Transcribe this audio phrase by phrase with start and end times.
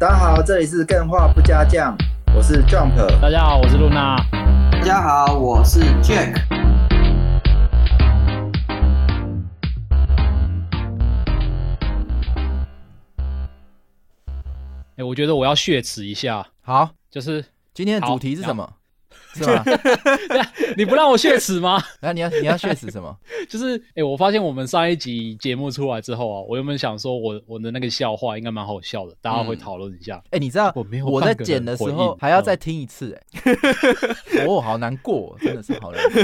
[0.00, 1.92] 大家好，这里是更画不加酱，
[2.32, 2.94] 我是 Jump。
[3.20, 4.16] 大家好，我是露娜。
[4.70, 6.40] 大家好，我是 Jack。
[14.94, 17.44] 哎、我觉得我要血耻一下，好，就是
[17.74, 18.74] 今天的主题是什么？
[19.38, 19.64] 是吗？
[20.76, 21.82] 你不让我血耻吗？
[22.00, 23.14] 那你要你要血死什么？
[23.48, 30.20] 就是哎、我发现我们上一集节目出来之后啊，我原本想说我我的那个笑话应该蛮好笑的，大家会讨论一下。
[30.30, 33.18] 哎、你知道我没有我在剪的时候还要再嗯听一次、
[34.34, 36.22] 哎，哦，好难过，真的是好难过。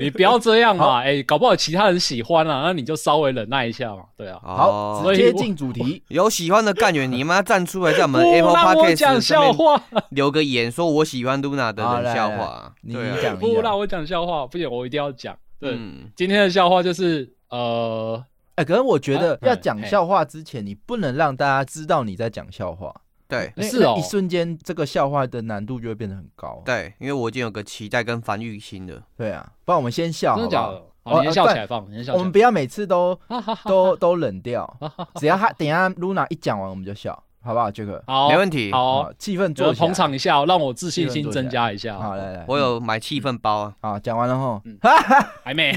[0.00, 4.38] 你不要这样嘛，哎、搞不好其他人喜欢啊，那你就稍微忍耐一下嘛，对啊。
[4.42, 6.02] 好，直接进主题。
[6.08, 12.74] 有喜欢的干员，你妈站出来在我们不 Apple Podcast 上笑话，面留个言，说我喜欢 Luna 的冷笑话。
[12.82, 13.38] 你讲。
[13.38, 15.36] 不让我讲笑话，不行，我一定要讲。
[15.58, 18.22] 对，嗯，今天的笑话就是呃，
[18.56, 22.94] 哎、可是我觉得啊要讲笑话之前，你不能让大家知道你在讲笑话，
[23.28, 26.62] 对是哦一瞬间这个笑话的难度就会变得很高。
[26.64, 29.02] 对，因为我已经有个期待跟防御心了。
[29.16, 31.22] 对啊，不然我们先笑，真的假的好？？
[31.22, 33.18] 先笑呃起来放，先笑我们不要每次都
[33.66, 34.78] 都都冷掉，
[35.16, 37.70] 只要他等一下 Luna 一讲完，我们就笑，好不好？
[37.70, 39.94] 杰克好，没问题好好，，气氛有做起来人捧。
[39.94, 41.98] 场一下哦，让我自信心增加一下。
[41.98, 45.72] 好，来来，我有买气氛包啊，好讲完了后，嗯哈哈，还没，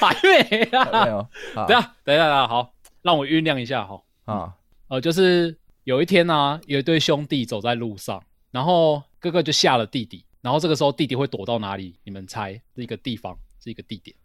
[0.00, 1.06] 还没没啊！
[1.08, 2.72] 有，好等一下，等一下，等下，好，
[3.02, 4.02] 让我酝酿一下哈。
[4.24, 4.52] 啊，
[4.88, 11.94] 呃，就是有一天呢、有一对兄弟走在路上，然后哥哥就吓了弟弟，然后这个时候弟弟会躲到哪里？
[12.04, 12.52] 你们猜？
[12.74, 14.16] 是一个地方，是一个地点。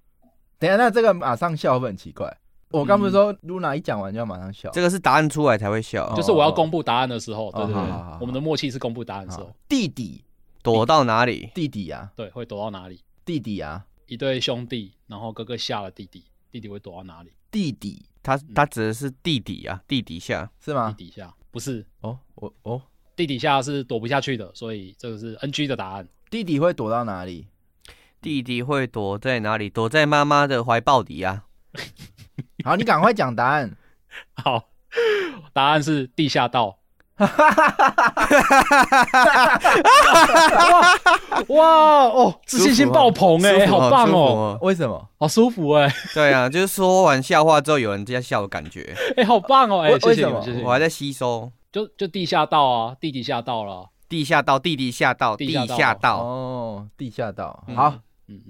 [0.58, 2.36] 等一下，那这个马上笑会很奇怪？
[2.72, 6.14] 我刚不是说 Luna 一讲完就要马上笑，这个是答案出来才会笑哦。
[6.16, 7.82] 就是我要公布答案的时候，对对对
[8.20, 10.24] 我们的默契是公布答案的时候，弟弟
[10.62, 11.50] 躲到哪里？
[11.54, 13.02] 弟弟啊，对，会躲到哪里？
[13.24, 17.32] 弟弟啊，一对兄弟，然后哥哥吓了弟弟，弟弟会躲到哪里？
[17.52, 20.44] 弟弟他他指的是弟弟啊，地底下。
[20.44, 20.94] 地是吗？
[20.98, 22.82] 地底下，不是哦，我哦，
[23.16, 26.08] 地底下是躲不下去的，所以这个是 NG 的答案。
[26.30, 27.48] 弟弟会躲到哪里？
[28.22, 29.70] 弟弟会躲在哪里？
[29.70, 31.46] 躲在妈妈的怀抱底啊。
[32.64, 33.72] 好，你赶快讲答案。
[34.44, 34.64] 好，
[35.54, 36.78] 答案是地下道。
[41.48, 41.68] 哇
[42.06, 45.10] 哦，自信心爆棚哎、好棒哦，为什么？
[45.18, 50.66] 好舒服哎、对啊，就是说完笑话之后有人在笑的感觉，哎、 好棒哦哎、为为什么谢谢你，谢谢。
[50.66, 51.52] 我还在吸收。
[51.72, 53.90] 就就地下道啊，地底下道了。
[54.10, 56.18] 地下道，地底下道，地地下道。
[56.20, 57.64] 哦，地下道。
[57.68, 57.94] 嗯好，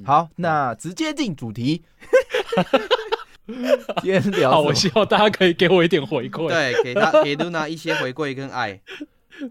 [0.05, 1.83] 好，那直接进主题。
[4.01, 6.47] 今天聊好，我希望大家可以给我一点回馈。
[6.49, 8.81] 对，给他给 Luna 一些回馈跟爱。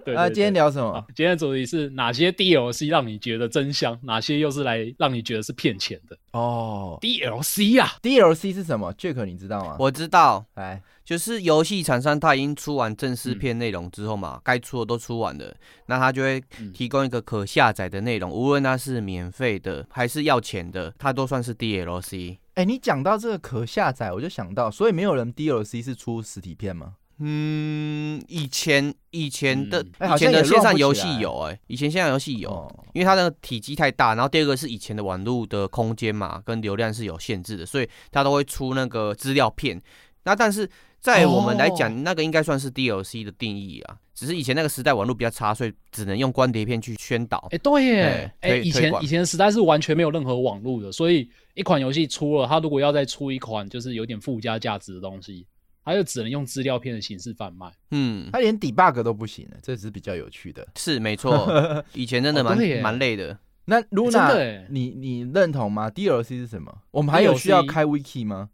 [0.03, 1.05] 对，啊，对今天聊什么？
[1.15, 9.77] 今天的主题是哪些 DLC 让你觉得真香，哪些又是来让你觉得是骗钱的哦 DLC 啊？，DLC 是什么？Jack 你知道吗？
[9.79, 22.39] 我知道，哎，就是游戏厂商他已经出完正式片内容之后嘛，该出的都出完了，那他就会嗯提供一个可下载的内容，无论它是免费的还是要钱的，它都算是 DLC。
[22.55, 26.95] 哎，你讲到这个可下载，我就想到，所以没有人 DLC 是出实体片吗？
[27.19, 39.81] 嗯，以前以前的、嗯哎好以前的像也乱线上游戏有哎、以前线上游戏有，哦因为它的体积太大，然后第二个是以前的网络的空间嘛，跟流量是有限制的，所以它都会出那个资料片。
[40.25, 40.69] 那但是
[41.05, 43.99] 在我们来讲，哦那个应该算是 DLC 的定义啊。
[44.15, 47.47] 只是以前那个时代网络比较差，所以只能用光碟片去宣导。
[47.51, 55.47] 哎、对耶，哎、以前以前的时代是完全没有任何网络的，所以一款游戏出了，它如果要再出一款就是有点附加价值的东西，
[55.85, 57.71] 它就只能用资料片的形式贩卖。
[57.91, 60.67] 嗯，它连 debug 都不行了，这只是比较有趣的。
[60.75, 63.39] 是没错，以前真的 蛮蛮累的。
[63.67, 66.75] 那真的 Luna，耶你你认同吗？DLC 是什么？
[66.93, 68.49] 我们还有需要开 wiki 吗？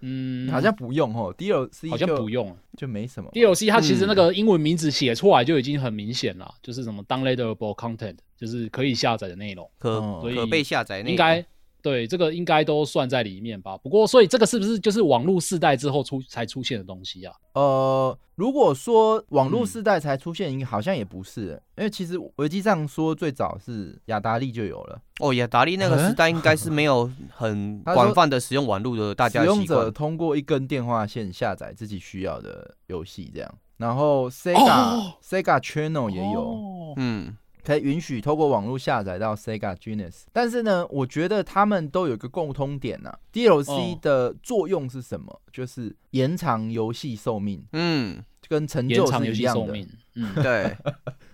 [0.00, 2.56] 嗯，好像不用哦，DLC 好像不用。
[2.76, 3.28] 就没什么。
[3.32, 11.44] DLC 它其实那嗯个英文名字写出来就已经很明显了，就是什么 downloadable content，就是可以下载的内容，可、可被下载那应该
[11.88, 13.76] 对这个应该都算在里面吧。
[13.78, 17.34] 不过，所以这个是不是就是网络世代之后出才出现的东西啊？
[17.54, 29.90] 呃，如果说网络嗯时代才出现，应该好像也不是，因为其实维基上说最早是雅达利就有了，哦，雅达利那个嗯时代应该是没有很 广泛的使用网络的大家使用的习惯者。
[29.90, 33.54] 通过一根电话线下载自己需要的游戏，这样。
[33.78, 37.36] 然后 Sega、哦 Sega Channel 也有，哦嗯，
[37.68, 40.22] 可以允许透过网络下载到 Sega Genesis。
[40.32, 45.38] 但是呢，我觉得他们都有一个共通点呐、DLC 哦的作用是什么？
[45.52, 49.60] 就是延长游戏寿命，嗯，跟成就延长游是一样的。
[49.60, 49.88] 戏寿命。
[50.14, 50.76] 嗯， 对，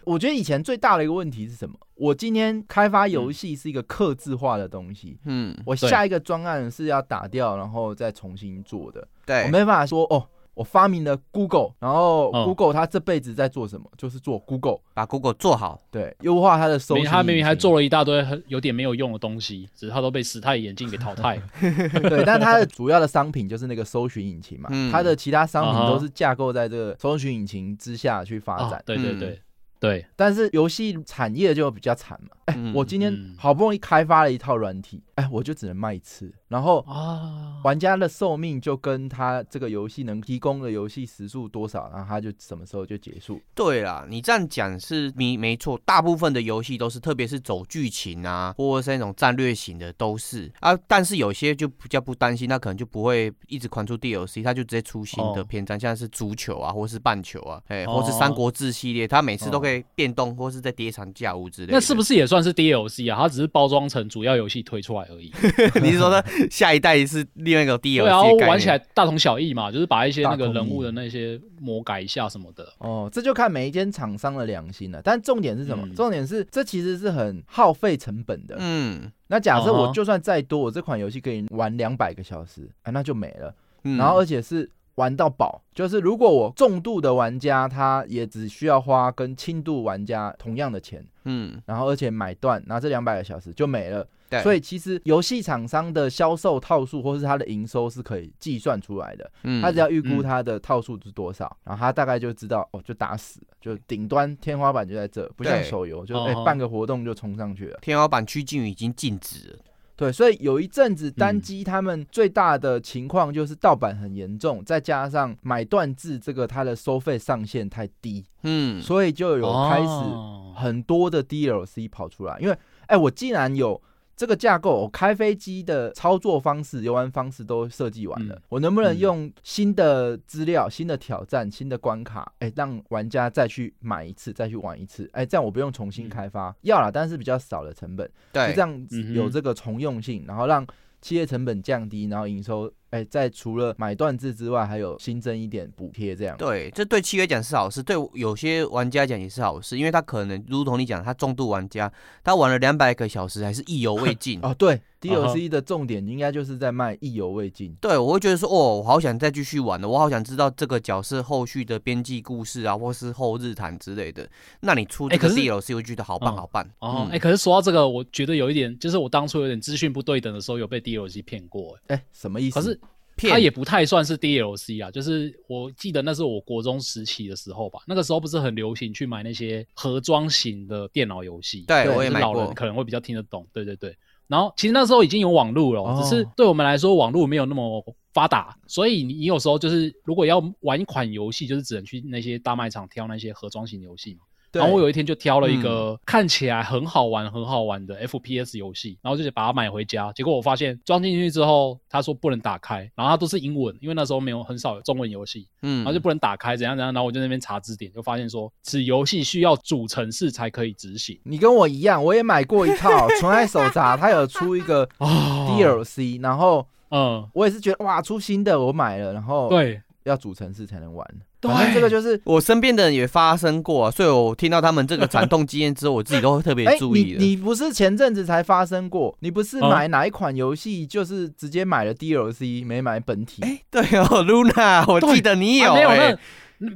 [0.04, 1.74] 我觉得以前最大的一个问题是什么？
[1.94, 13.90] 我今天开发游戏是一个克制化的东西，嗯，我下一个专案是要打掉然后再重新做的，对我对，没办法说哦，我发明了 Google，然后嗯 Google 它这辈子在做什么？
[13.98, 17.10] 就是做 Google，把 Google 做好，对，优化它的搜寻引擎。
[17.10, 21.42] 明他明明还做了一大堆很有点没有用的东西，只是它都被时态眼镜给淘汰了。
[22.08, 28.72] 对，但它的主要的商品就是那个搜寻引擎嘛，嗯它的其他商品都是架构在这个搜寻引擎之下去发展。
[28.72, 29.40] 啊对对嗯对
[29.80, 43.40] 对，但是游戏产业就比较惨嘛，哎、 嗯我今天嗯好不容易开发了一套软体，哎，我就只能卖一次，然后啊，玩家的寿命就跟他这个游戏能提供的游戏时数多少，然后他就什么时候就结束。
[43.54, 50.76] 对啦，你这样讲是没没错，大部分的游戏都是，特别是走剧情啊，或者是那种战略型的都是啊。
[50.88, 61.72] 但是有些就比较不担心，那可能就不会一直狂出 DLC，他就直接出新的哦篇章，像是足球啊，或是棒球啊，哎、哦或是三国志系列，他每次都哦可以变动，或是在叠场架物之类的。
[61.74, 63.22] 那是不是也算是 DLC 啊？
[63.22, 65.32] 它只是包装成主要游戏推出来而已。
[65.82, 68.08] 你是说他下一代是另外一个 DLC 对
[68.44, 72.66] 啊，玩起来大同小异嘛，就是把一些那个人物的那些魔改一下什么的。
[72.78, 75.00] 哦，这就看每一间厂商的良心了。
[75.02, 75.86] 但重点是什么？
[75.86, 78.56] 嗯重点是这其实是很耗费成本的。
[78.58, 83.54] 嗯那假设我就算再多，我这款游戏可以玩两百个小时，哎，那就没了。
[83.84, 94.06] 嗯，然后而且是玩到饱，就是如果我重度的玩家，他也只需要花跟轻度玩家同样的钱，嗯然后而且买断，然后这两百个小时就没了。
[94.38, 107.78] 对，所以其实游戏厂商的销售套数或是它的营收是可以计算出来的，嗯他只要预估嗯它的套数是多少，然后他大概就知道哦，就打死了，就顶端天花板就在这，不像手游，就哎、哦办个活动就冲上去了。
[107.82, 109.58] 天花板趋近于已经静止了。
[109.96, 122.36] 对，所以有一阵子单嗯机他们最大的情况就是盗版很严重，再加上买断制这个它的收费上限太低，嗯，所以就有开始哦很多的 DLC 跑出来。
[122.40, 123.80] 因为哎，我既然有
[124.16, 128.42] 这个架构，我开飞机的操作方式、游玩方式都设计完了，嗯。
[128.48, 135.08] 我能不能嗯用新的资料、新的挑战、新的关卡，哎，让玩家再去买一次、再去玩一次？
[135.12, 136.08] 哎，这样我不用重新嗯。
[136.08, 138.08] 开发，要啦，但是比较少的成本。
[138.32, 140.66] 对，就这样有这个重用性，然后让
[141.00, 146.36] 企业成本降低，然后营收，哎，在除了买断制之外，还有新增一点补贴，这样。
[146.36, 151.92] 对，这对契约讲是好事，对有些玩家讲也是好事，因为他可能如同你讲，他重度玩家，
[152.22, 154.38] 他玩了两百个小时还是意犹未尽。
[154.42, 157.74] 哦，对， DLC 的重点应该就是在卖意犹未尽。
[157.80, 164.28] 对，我会觉得说，哦，我好想再继续玩了，我好想知道这个角色后续的编辑故事啊，或是后日谈之类的。
[164.60, 166.64] 那你出这个 DLC，我就觉得好棒嗯好棒。
[166.78, 172.54] 哦，嗯哎、可是说到这个，我觉得有一点，就是我当初有点资讯不对等的时候，有被 DLC 骗过、哎哎，什么意思？
[172.54, 172.83] 可是骗
[173.16, 182.08] 它也不太算是 DLC 啊，就是我记得那是我国中时期的时候吧，那个时候不是很流行去买那些盒装型的电脑游戏，对。
[182.10, 183.96] 老人可能会比较听得懂，对对对。
[184.26, 194.20] 然后其实那时候已经有网络了，哦只是对我们来说网络没有那么发达，所以你你有时候就是如果要玩一款游戏，就是只能去那些大卖场挑那些盒装型游戏嘛。
[194.54, 200.12] 对然后我有一天就挑了一个看起来很好玩、很好玩的 FPS 游戏，然后就把它买回家。
[200.12, 206.94] 结果我发现装进去之后，他说不能打开，然后它都是英文，因为那时候没有很少有中文游戏，嗯然后就不能打开，怎样怎样。
[206.94, 211.18] 然后我就在那边查字典，就发现说此游戏需要主程式才可以执行。
[211.24, 212.90] 你跟我一样，我也买过一套
[213.20, 221.06] 《纯爱手札》，它有出一个哦 DLC，然后嗯，我也是觉得哇，出新的我买了，然后对，要主城市才能玩。
[221.40, 222.18] 对反正这个就是。
[222.24, 227.18] 我身边的人也发生过、啊，所以我听到他们这个惨痛经验之后，我自己都会特别 哎，注意的。
[227.18, 229.14] 你你不是前阵子才发生过？
[229.20, 233.42] 你不是嗯买哪一款游戏就是直接买了 DLC 没买本体？
[233.42, 236.18] 哎、对哦，Luna，我记得你有、啊、没有哎那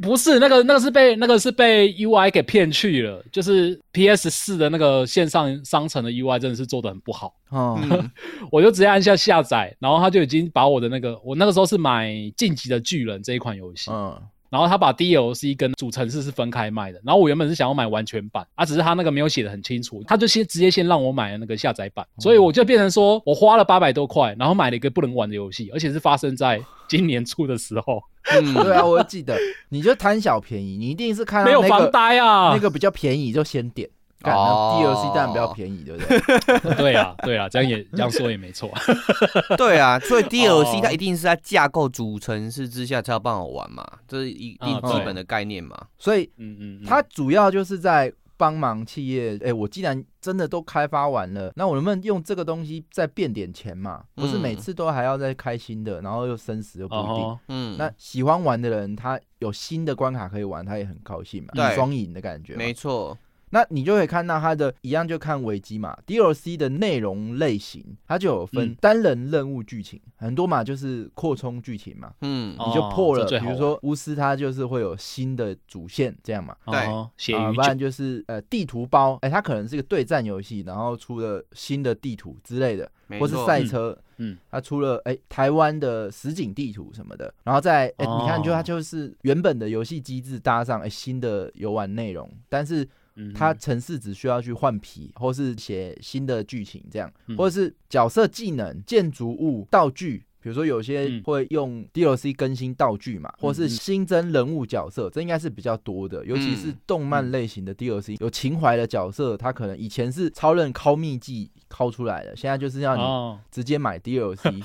[0.01, 7.35] 不是那个那个是被那个是被 UI 给骗去了，就是 PS 四的那个线上商城的 UI 真的是做的很不好。
[7.51, 8.11] 哦，嗯
[8.53, 28.03] 我就直接按下下载，然后他就已经把我的那个，我那个时候是买《晋级的巨人》这一款游戏，嗯，然后他把 DLC 跟主城市是分开卖的，然后我原本是想要买完全版，啊，只是他那个没有写的很清楚，他就先直接先让我买了那个下载版，所以我就变成说我花了八百多块，然后买了一个不能玩的游戏，而且是发生在今年初的时候，
[28.33, 28.55] 嗯。
[28.55, 29.37] 对啊，我记得，
[29.69, 33.89] 你就贪小便宜，你一定是看到没有房那个呆啊，那个比较便宜就先点，
[34.21, 36.75] 干那哦 DLC 当然比较便宜，对不对？
[36.77, 38.71] 对啊对啊，这样也这样说也没错，
[39.57, 45.77] 对啊，所以 DLC 哦它一定是在架构主城市之下才要办法玩嘛，这是一定啊基本的概念嘛。
[45.99, 54.03] 所以嗯嗯，嗯它主要就是在帮忙企业，哎，我既然真的都开发完了，那我能不能用这个东西再变点钱嘛？
[54.15, 57.09] 不是嗯每次都还要再开新的，然后又生死又不一定。
[57.09, 62.55] 哦嗯，那喜欢玩的人，他有新的关卡可以玩，他也很高兴嘛，对双赢的感觉。
[62.55, 63.17] 没错，
[63.51, 68.77] 那你就可以看到它的一样，就看维基嘛，DLC 的内容类型，它就有分嗯。
[68.81, 73.25] 单人任务剧情，很多嘛，就是扩充剧情嘛，嗯，哦你就破了。
[73.27, 76.77] 比如说巫师，它就是会有新的主线这样嘛，对。
[76.79, 77.53] 啊，鱼酒。
[77.55, 84.33] 不然就是呃地图包，哎、它可能是一个对战游戏，然后出了新的地图之类的，或是赛车，嗯。
[84.33, 84.39] 嗯。
[84.51, 92.87] 它出了哎、台湾的实景地图什么的，然后再哎、哦你看就它就是原本的游戏机制搭上哎、新的游玩内容，但是
[93.19, 100.25] 嗯它城市只需要去换皮，或是写新的剧情这样，嗯或者是角色技能、建筑物、道具。
[100.49, 106.25] 比如说，有些嗯会用 DLC 更新道具嘛，或是新增人物角色，这应该是比较多的。
[106.25, 114.59] 尤其是嗯动漫类型的 DLC，有情怀的角色，他可能以前是超人靠秘技拷出来的，现在就是要你哦，直接买 DLC。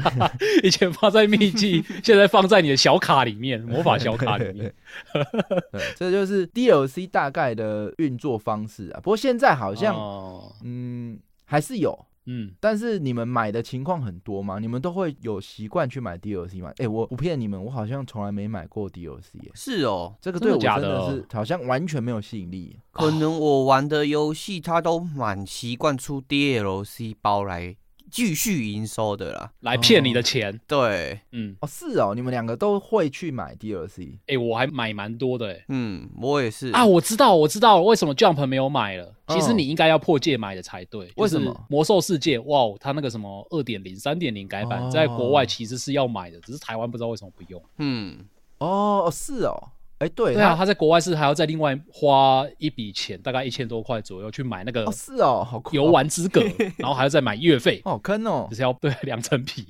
[0.64, 4.72] 以前放在秘籍， 现在放在你的小卡里面，魔法小卡里面。
[5.70, 9.00] 对，这就是 DLC 大概的运作方式啊。
[9.02, 14.58] 不过现在好像，哦嗯，还是有，嗯，但是你们买的情况很多吗？
[14.58, 16.72] 你们都会有习惯去买 DLC 吗？
[16.78, 19.50] 哎、我不骗你们，我好像从来没买过 DLC 耶。
[19.54, 22.78] 是哦，这个对我真的是好像完全没有吸引力。
[22.90, 27.76] 可能我玩的游戏它都蛮习惯出 DLC 包来
[28.10, 29.52] 继续营收的啦。
[29.60, 30.60] 来骗你的钱。
[30.66, 34.18] 对，嗯，哦，是哦，你们两个都会去买 DLC。
[34.26, 35.64] 哎，我还买蛮多的哎。
[35.68, 39.14] 嗯，我也是啊，我知道，我知道为什么 Jump 没有买了。
[39.28, 41.06] 其实嗯你应该要破戒买的才对。
[41.06, 47.60] 就是为什么魔兽世界，哇，它那个什么二点零、三点零改版，哦在国外其实是要买的，只是台湾不知道为什么不用。
[47.78, 48.24] 嗯，
[48.58, 56.42] 哦，是哦，哎，对，对啊，它它在国外是还要再另外花一笔钱，大概一千多块左右去买那个哦是哦，好酷哦游玩资格，
[56.76, 58.56] 然后还要再买月费，好坑哦就。
[58.56, 59.66] 是要对 两层皮。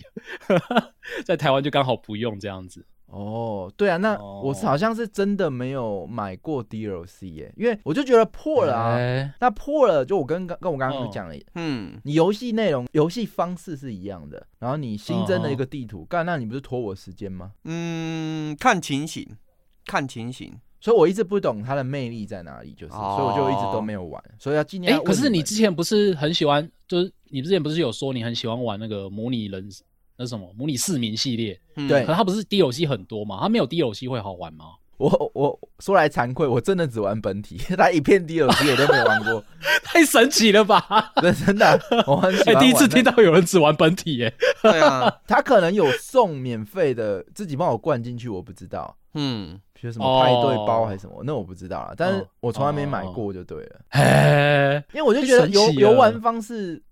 [1.25, 2.85] 在台湾就刚好不用这样子。
[3.06, 8.97] 哦，对啊，那我是好像是真的没有买过 DLC 耶，因为我就觉得破了啊。
[8.97, 17.52] 哎那破了，就我跟跟我刚刚哦讲了，嗯，你游戏内容、游戏方式是一样的，然后你新增了一哦个地图，干，那你不是拖我时间吗？
[17.64, 19.25] 嗯，看情形，
[19.87, 20.52] 看情形。
[20.78, 29.66] 所以我一直不懂它的魅力在哪里，就是，哦所以我就一直都没有玩，所以要今天哎、可是你之前不是很喜欢，就是你之前不是有说你很喜欢玩那个模拟人
[30.16, 31.59] 那什么模拟市民系列？
[31.76, 33.38] 嗯对可它不是 DLC 很多嘛？
[33.40, 34.66] 它没有 DLC 会好玩吗？
[34.98, 39.42] 我我说来惭愧，我真的只玩本体， 他一片 DLC 我都没玩过，
[39.84, 41.12] 太神奇了吧！
[41.22, 42.54] 真真的，我很喜。
[42.56, 51.94] 第一次听到有人只玩本体耶、对啊，他可能有送免费的，自己帮我灌进去，我不知道，嗯，比如什么派对包哦还是什么，那我不知道啦。
[51.96, 56.82] 但是哦我从来没买过就对了，哎，因为我就觉得游游玩方式，哎，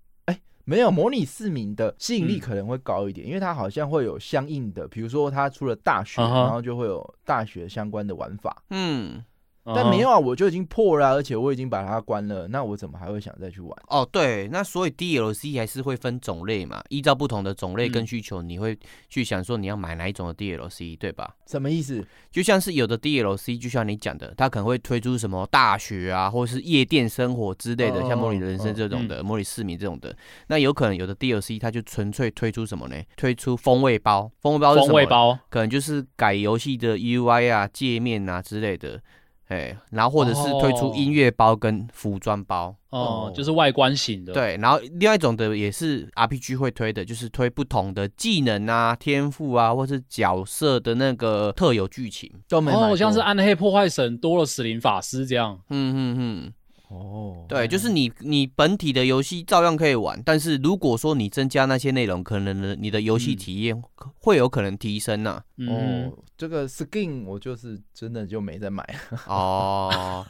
[0.65, 2.39] 没有模拟市民的吸引力嗯。
[2.39, 8.63] 可能会高一点，因为它好像会有相应的，比如说它出了大学，然后就会有大学相关的玩法。
[8.71, 9.23] 嗯，
[9.73, 13.71] 但没有啊，我就已经破了啊、而且我已经把它关了，那我怎么还会想再去玩？
[13.87, 18.77] 哦，对，那所以 DLC 还是会分种类嘛，依照不同的种类跟嗯需求，你会
[19.09, 21.35] 去想说你要买哪一种的 DLC，对吧？
[21.47, 22.05] 什么意思？
[22.31, 30.15] 就像是有的 DLC，就像你讲的，它可能会推出什么大学啊，或者是夜店生活之类的，哦像模拟人生这种的，模拟市民这种的。
[30.47, 32.95] 那有可能有的 DLC 它就纯粹推出什么呢？
[33.15, 34.87] 推出风味包，风味包是什么？
[34.87, 39.01] 风味包可能就是改游戏的 UI 啊、界面啊之类的，
[39.47, 42.75] 哎，然后或者是推出哦音乐包跟服装包。
[42.89, 52.31] 哦哦，就是外观型的。，对，然后另外一种的也是 RPG 会推的，就是推不同的技能啊、天赋啊，或是角色的那个特有剧情。
[52.47, 52.87] 都没买过。
[52.87, 55.59] 哦，像是暗黑破坏神多了死灵法师这样。
[55.69, 56.53] 嗯嗯嗯，
[56.95, 63.37] 哦，对，就是你你本体的游戏照样可以玩，但是如果说你增加那些内容，可能呢你的游戏嗯。
[63.37, 63.83] 体验
[64.19, 66.07] 会有可能提升呐、嗯。
[66.07, 68.83] 哦，这个 skin 我就是真的就没再买。
[69.27, 70.25] 哦，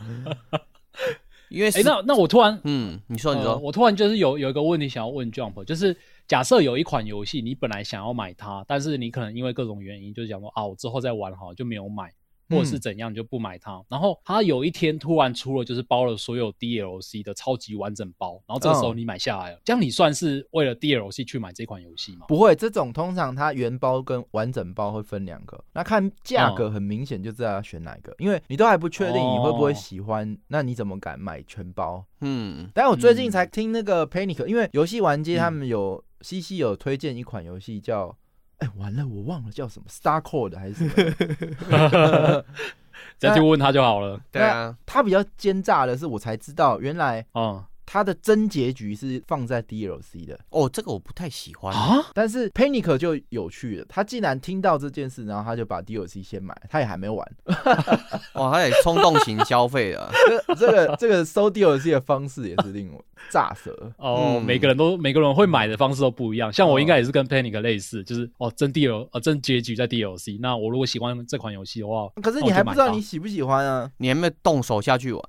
[1.49, 5.95] 因为哎、是那那我突然嗯，你说你说，呃我突然就是有有一个问题想要问 Jump，就是
[6.27, 12.11] 假设有一款游戏你本来想要买它，但是你可能因为各种原因，就是讲说啊，我之后再玩好就没有买，
[12.49, 12.79] 或者是嗯。
[12.79, 13.81] 怎样你就不买它。
[13.89, 18.97] 然后它有一天突然出了就是包了所有 DLC 的超级完整包，然后这个时候嗯。
[18.97, 22.25] 你买下来了，这样你算是为了 DLC 去买这款游戏吗？
[22.27, 32.05] 不会，这种通常它原包跟完整包会分两个，那看价格很明显就知道要选哪一个，因为你都还不确定你会不会喜欢，那你怎么敢买全包？
[32.21, 32.69] 嗯。
[32.73, 33.31] 但我最近嗯。
[33.31, 35.39] 才听那个 Panic，因为游戏玩街嗯。
[35.39, 38.15] 他们有西西有推荐一款游戏叫，
[38.59, 42.43] 哎、完了我忘了叫什么 Star Code 还是什么，
[43.17, 44.19] 再去问他就好了。
[44.31, 50.39] 对啊，他比较奸诈的是我才知道原来嗯，它的真结局是放在 DLC 的。
[50.49, 51.73] 哦，这个我不太喜欢。
[51.73, 57.25] 啊，但是 Panic 就有趣了，他既然听到这件事，然后他就把 DLC 先买，他也还没玩。
[58.35, 60.11] 哇，他也冲动型消费了。
[60.47, 63.91] 这 这个这个收 DLC 的方式也是令我炸舌。
[63.97, 66.51] 哦，嗯每个人都每个人会买的方式都不一样。
[66.51, 70.37] 像我应该也是跟 Panic 类似，就是哦，真 DL 呃真结局在 DLC。
[70.39, 73.91] 那我如果喜欢这款游戏的话，可是你还不知道你喜不喜欢啊？
[73.97, 75.23] 你还没有动手下去玩？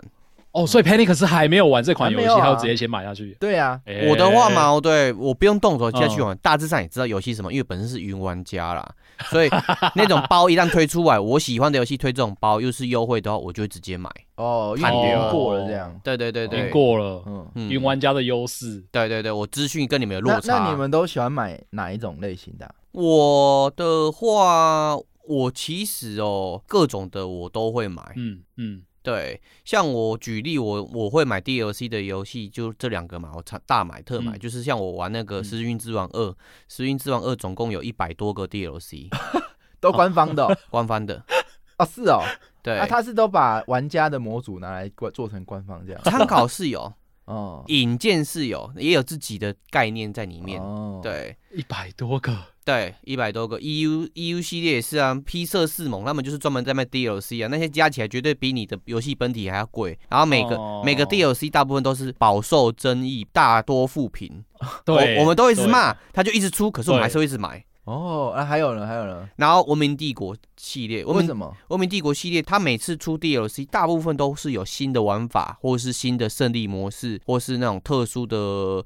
[0.62, 3.36] 哦，所以 Panic 是还没有玩这款游戏，他就直接先买下去。
[3.38, 8.88] 对啊，哎我的话嘛，哦对我不用动手下去嗯玩，大致上也知道游戏什么，因为本身是云玩家啦，
[9.30, 9.50] 所以
[9.94, 14.10] 那种包一旦推出来，我喜欢的游戏推这种包又是优惠的话，我就会直接买。
[14.36, 16.00] 哦，因看为掉赢过了这样。
[16.02, 18.84] 对对对过了，嗯，嗯云玩家的优势。
[18.90, 20.58] 对对对，我资讯跟你们有落那差。
[20.58, 22.75] 那你们都喜欢买哪一种类型的啊？
[22.92, 24.96] 我的话，
[25.26, 28.02] 我其实哦，各种的我都会买。
[28.16, 36.30] 嗯嗯，对，像我举例，我我会买 DLC 的游戏，就这两个嘛，我大大买特买，嗯就是像我玩那个《嗯时运之王二》，
[36.66, 39.06] 《时运之王二》总共有一百多个 DLC，
[39.78, 41.25] 都官方的哦官方的。
[41.78, 42.20] 哦，是哦，
[42.64, 46.02] 对，啊，他是都把玩家的模组拿来做成官方这样。
[46.02, 46.92] 参考是有，
[47.26, 50.60] 哦，引荐是有，也有自己的概念在里面。
[50.60, 52.36] 哦，对一百多个，
[52.66, 59.96] 对，一百多个 EU EU 系列也是啊，，P 社四猛他们就是专门在卖 DLC 啊，那些加起来绝对比你的游戏本体还要贵。
[60.11, 64.44] 然后每个、哦每个 DLC 大部分都是饱受争议，大多负评。
[64.85, 67.64] 对，我我们都一直骂，他就一直出，可是我们还是会一直买。
[67.87, 71.57] 哦，啊，还有呢，还有呢，然后文明帝国系列，文明为什么？
[71.69, 78.37] 文明帝国系列，它每次出 DLC，大部分都是有新的玩法，或是新的胜利模式，或是那种特殊的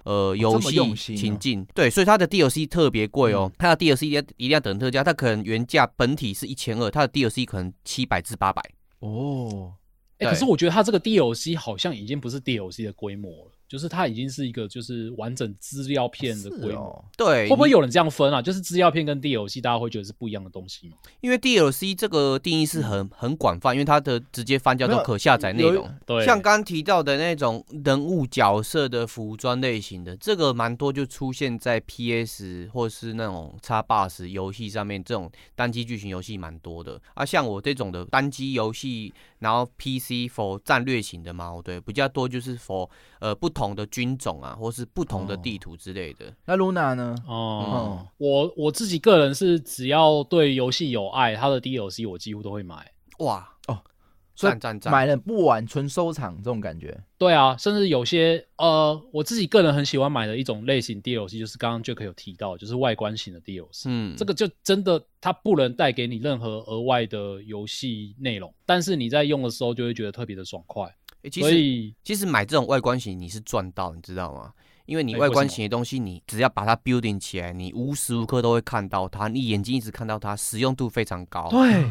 [0.04, 1.66] 呃游么戏用心哦情境。
[1.74, 8.62] 对，所以它的 DLC 特别贵哦，它的 DLC 一定要一定要等特价，它可能原价本体是一千二，它的 DLC 可能七百至八百。
[8.98, 9.72] 哦，
[10.18, 16.80] 哎、对可是我觉得它这个 DLC 好像已经不是 DLC 的规模了，就是它已经是一个就是完整资料片的规模。
[16.80, 18.42] 哦，对，会不会有人这样分啊？
[18.42, 20.96] 就是资料片跟 DLC，大家会觉得是不一样的东西吗？
[21.20, 25.88] 因为 DLC 这个定义是很很广泛，因为它的直接翻叫做可下载内容。
[26.04, 37.00] 对，像刚刚提到的那种人物角色的服装类型的，这个蛮多就出现在 PS 或是那种 Xbox 游戏上面，这种单机剧情游戏蛮多的。
[37.14, 42.88] 啊，像我这种的单机游戏，然后 PC for 战略型的嘛，对，比较多就是 for
[43.20, 46.34] 呃不同的军种啊，或是不同的地图之类的。
[46.46, 47.14] 那 Luna 呢？
[47.26, 52.90] 哦、我我自己个人是只要对游戏有爱，它的 DLC 我几乎都会买。
[53.18, 53.46] 哇，
[54.34, 54.90] 所以赞赞赞！
[54.90, 56.98] 买了不玩，纯收藏这种感觉。
[57.18, 63.82] 对啊，甚至有些呃，我自己个人很喜欢买的一种类型 DLC，就是刚刚 Jack 有提到，就是外观型的 DLC。
[63.84, 70.90] 嗯，这个就真的它不能带给你任何额外的游戏内容，但是你在用的时候就会觉得特别的爽快。
[71.22, 74.52] 诶其实所以其实买这种外观型你是赚到，你知道吗？
[74.90, 81.46] 因为你哎外观型的东西，你只要把它 building 起来，你无时无刻都会看到它，你眼睛一直看到它，使用度非常高。
[81.48, 81.84] 对对，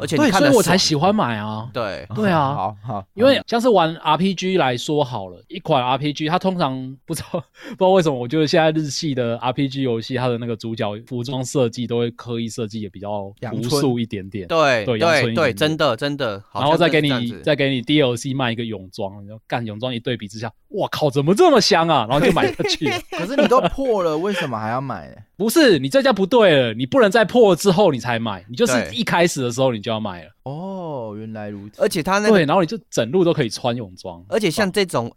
[0.00, 1.68] 而且你看的所以我才喜欢买啊。
[1.74, 16.42] 对，对啊 好好，因为像是玩 RPG 来说好了，一款 RPG 它通常不知道 不知道为什么，我觉得现在日系的 RPG 游戏，它的那个主角服装设计都会刻意设计也比较朴素一点点，对对对对，真的真的。
[16.48, 22.06] 好然后再给你再给你 DLC 卖一个泳装，然后干泳装一对比之下，哇靠，怎么这么香啊？
[22.08, 22.90] 然后就买下去。
[23.16, 25.16] 可是你都破了，为什么还要买呢？
[25.36, 30.30] 不是你这家不对了，你不能在破了之后你才买，你就是一开始的时候你就要买了。
[30.44, 31.80] 哦，原来如此。
[31.80, 35.10] 而且他那对，个，然后你就整路都可以穿泳装，而且像这种。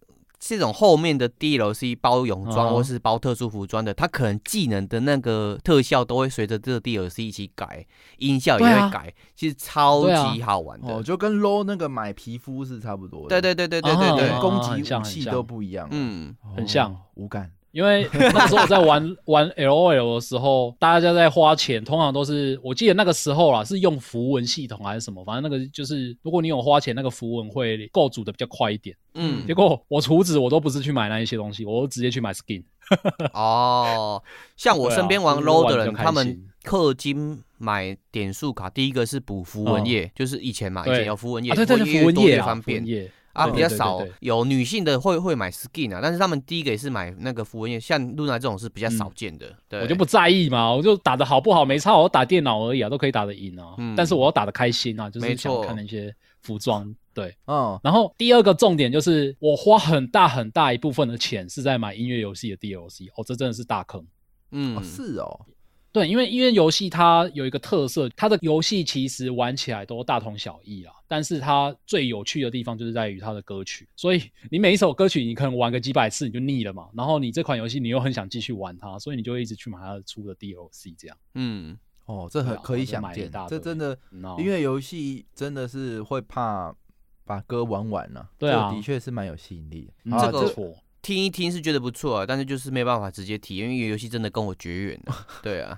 [0.45, 7.85] 这种后面的 DLC 包泳装嗯或是包特殊服装的，它可能技能的那个特效都会随着这个 DLC 一起改，
[8.17, 10.95] 音效也会改，其实超级好玩的。
[10.95, 13.29] 哦，就跟 low 那个买皮肤是差不多的。
[13.29, 15.87] 对对对对对对啊对，攻击武器都不一样。
[15.91, 17.49] 嗯，哦，很像无感。
[17.73, 28.95] 因为那时候我在玩 玩 L O L 的时候，大家在花钱，通常都是我记得那个时候啦，是用符文系统还是什么，反正那个就是如果你有花钱，那个符文会构筑的比较快一点。
[29.15, 32.63] 嗯结果我厨子我都不是去买那一些东西，我都直接去买 skin。
[33.33, 34.21] 哦，
[34.55, 53.73] 像我身边玩就是 low 的人，他们氪金买点数卡，第一个是补符文页，就是以前嘛，以前有符文页，啊，对对对，符文页方便符文页啊，比较少有女性的会会买 skin 啊，但是他们第一个也是买那个符文页，像露娜这种是比较少见的，对，我就不在意嘛，我就打的好不好没差，我打电脑而已啊，都可以打得赢啊。
[53.79, 53.95] 嗯。
[53.95, 56.95] 但是我要打的开心啊，就是想看那些服装。
[57.13, 64.05] 对，嗯，然后第二个重点就是我花很大很大一部分的钱是在买音乐游戏的 DLC，哦，这真的是大坑。
[64.51, 64.77] 嗯。
[64.77, 65.45] 哦，是哦，
[65.93, 81.15] 对，因为因为游戏它有一个特色，它的游戏其实玩起来都大同小异啊，但是它最有趣的地方就是在于它的歌曲，所以你每一首歌曲你可能玩个几百次你就腻了嘛，然后你这款游戏你又很想继续玩它，所以你就一直去买它出的 DLC 这样。
[81.35, 83.95] 嗯，哦，这很可以想见买一大，堆这真的
[84.39, 86.75] 音乐游戏真的是会怕
[87.23, 89.93] 把歌玩完了、对啊的确是蛮有吸引力的。
[90.05, 90.75] 嗯好啊这个。
[91.03, 95.15] 听一听是觉得不错啊，但是就是没办法直接体验，因为游戏真的跟我绝缘了。
[95.43, 95.77] 对啊，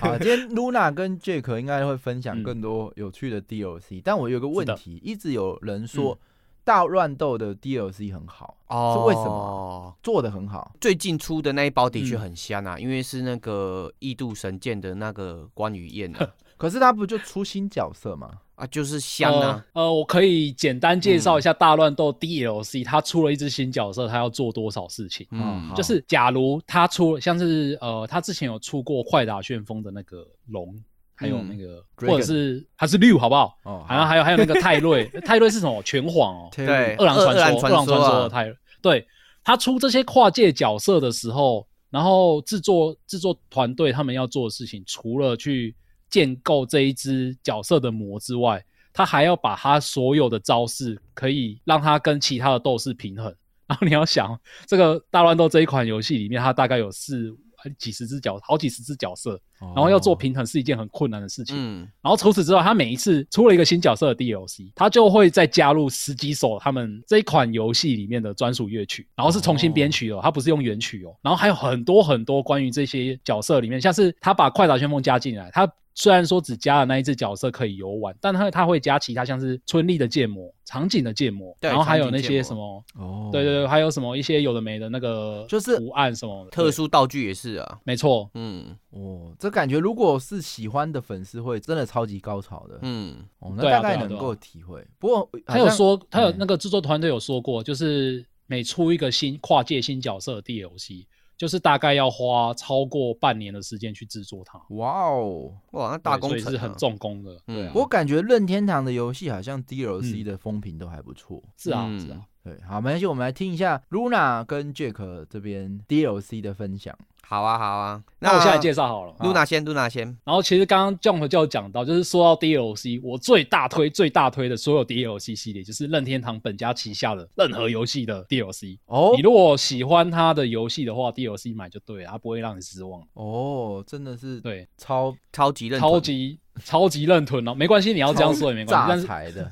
[0.00, 6.18] 好，今天 Luna 跟 Jack 应该会分享嗯更多有趣的 DLC，、但我有个问题，一直有人说
[6.64, 9.96] 大乱斗的 DLC 很好，哦是为什么？
[10.02, 10.74] 做的很好。
[10.80, 18.30] 最近出的那一包的确嗯很香啊，因为是那个异度神剑的那个关羽燕啊， 可是他不就出新角色吗？
[18.54, 19.64] 啊就是香啊。
[19.72, 19.82] 呃。
[19.82, 25.26] 呃，我可以简单介绍一下大乱斗 DLC，、它出了一只新角色，它要做多少事情？
[25.30, 30.74] 嗯就是假如他出像是呃，他之前有出过快打旋风的那个龙，
[31.14, 33.56] 还有那个、或者是还是六，好不好？
[33.64, 35.82] 哦，好像还有还有那个泰瑞， 泰瑞是什么？
[35.82, 38.56] 拳皇哦，对，二郎传说，二郎传说啊的泰瑞。
[38.80, 39.06] 对
[39.42, 45.74] 他出这些跨界角色的时候，然后制作制作团队他们要做的事情，除了去
[46.14, 53.34] 建构这一只角色的模之外，他还要把他所有的招式可以让他跟其他的斗士平衡。
[53.66, 57.36] 然后你要想，这个大乱斗这一款游戏里面，它大概有四
[57.80, 61.56] 几十只角，好几十只角色，然后要做平衡是一件很困难的事情。
[61.58, 71.16] 嗯，然后除此之外，他每一次出了一个新角色的 DLC，他就会再加入十几首他们这一款游戏里面的专属乐曲，然后是重新编曲哦，他不是用原曲哦。
[71.22, 87.78] 然后还有很多很多关于这些角色里面，像是他把快打旋风加进来，他虽然说只加了那一只角色可以游玩，但他他会加其他像是春丽的建模、场景的建模，对然后还有那些什么，哦，对对对，还有什么一些有的没的那个就是图案什么的特，殊道具也是啊。
[87.84, 94.84] 没错，嗯哦，这感觉如果是喜欢的粉丝会真的超级高潮的，嗯，哦，那大概能够体会。
[94.98, 101.06] 不过他有说，他有嗯那个制作团队有说过，就是每出一个新跨界新角色的 DLC，
[101.44, 107.34] 就是大概要花超过半年的时间去制作它，哇哦，哇，那大对工程、啊、是很重工的。
[107.48, 111.42] 嗯对啊，我感觉任天堂的游戏好像 DLC 嗯的风评都还不错。
[111.58, 116.94] 是啊嗯是啊，对，好，没关系，我们来听一下 Luna 跟 Jack 这边 DLC 的分享。
[117.26, 118.02] 好啊好啊。
[118.18, 119.14] 那我现在介绍好了。
[119.20, 120.04] 露娜先，露娜先。
[120.24, 128.78] 然后其实刚刚 Jump 就有讲到，就是说到 DLC，我最大推、最大推的所有 DLC 系列，就是任天堂本家旗下的任何游戏的 DLC。
[128.84, 133.02] 哦你如果喜欢它的游戏的话，DLC 买就对了，它不会让你失望。
[133.14, 139.50] 哦，真的是对，超超级认超级超级认屯哦，没关系，你要这样说也没关系，炸但是的。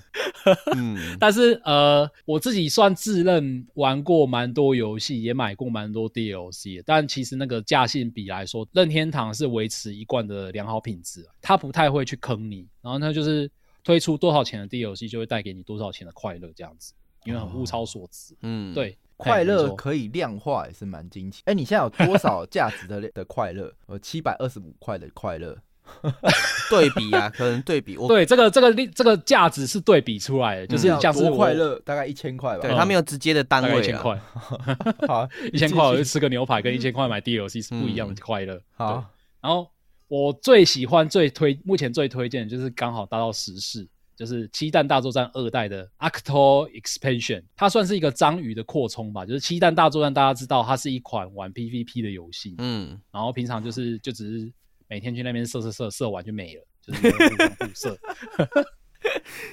[0.76, 13.50] 嗯 但是呃，我自己算自认玩过蛮多游戏，也买过蛮多 DLC，的但其实那个价性比来说，任天堂是维持一贯的良好品质，它不太会去坑你，然后它就是
[13.84, 16.92] 推出多少钱的 DLC 就会带给你多少钱的快乐这样子，
[17.24, 18.34] 因为很物超所值。
[18.42, 21.42] 嗯，对，快乐可以量化，也是蛮惊奇。
[21.46, 23.72] 哎，你现在有多少价值的 的快乐？
[23.86, 25.56] 呃，七百二十五块的快乐。
[26.70, 28.08] 对比啊，可能对比我。
[28.08, 32.62] 对，这个这个利这个价值是对比出来的，就是嗯像是我多快乐，大概一千块吧。
[32.62, 33.78] 对他没有直接的单位啊。
[33.78, 34.18] 一千块，
[35.06, 38.54] 好，一千块我就吃个牛排，跟一千块买 DLC 是不一样的快乐。
[38.54, 39.04] 对好，
[39.40, 39.68] 然后
[40.08, 49.24] 我最喜欢、最推，目前最推荐的就是刚好达到时事，就是《七蛋大作战二代》的 Acto Expansion，它算是一个章鱼的扩充吧。
[49.24, 54.52] 就是《七蛋大作战》，大家知道它是一款玩 PVP 的游戏，嗯，然后平常就是就只是
[54.92, 57.10] 每天去那边射射射，射完就没了，就是
[57.58, 57.98] 互射。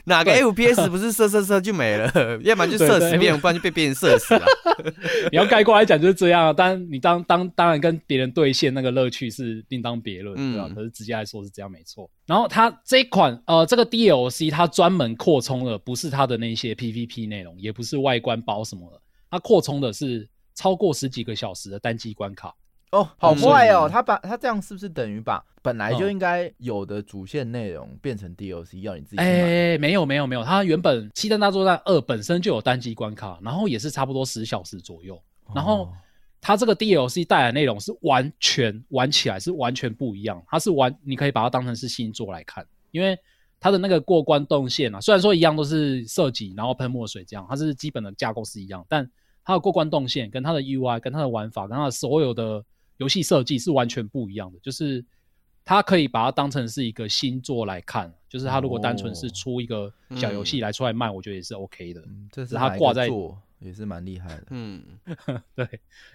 [0.03, 2.11] 哪个 FPS 不是射射射就没了？
[2.43, 4.45] 要不然就射死别人，不然就被别人射死了。
[5.31, 12.09] 你要概括来讲就是这样啊，当然你当当当然跟别人对线那个乐趣是另当别论，对吧、嗯可是直接来说是这样没错。
[12.25, 22.53] 然后它这一款呃这个 DLC 它专门扩充了不是它的那些 PVP 内容，也不是外观包什么的，它扩充的是超过十几个小时的单机关卡。
[22.91, 26.11] 哦，好嗯坏哦，他把他这样是不是等于把本来就嗯。
[26.11, 29.77] 应该有的主线内容变成 DLC，要你自己哎、买？
[29.77, 35.21] 没有没有没有，它原本《七弹大作战二》本身就有单机关卡，然后也是差不多十小时左右，
[35.53, 35.93] 然后哦
[36.41, 43.17] 它这个 DLC 带来内容是完全玩起来是完全不一样，它是完你可以把它当成是新作来看，因为
[43.59, 49.07] 它的那个过关动线啊，虽然说一样都是射击，然后喷墨水这样，它是基本的架构是一样，但
[49.43, 52.63] 它的过关动线跟它的 UI、跟它的玩法、跟它的所有的
[52.99, 55.03] 游戏设计是完全不一样的，就是
[55.65, 62.01] 它可以把它当成是一个新作来看，就是它如果单纯是出一个小游戏来出来卖，我觉得也是 OK 的。
[62.01, 63.09] 嗯，这是是它挂在
[63.59, 64.43] 也是蛮厉害的。
[64.51, 64.81] 嗯，
[65.53, 65.67] 对，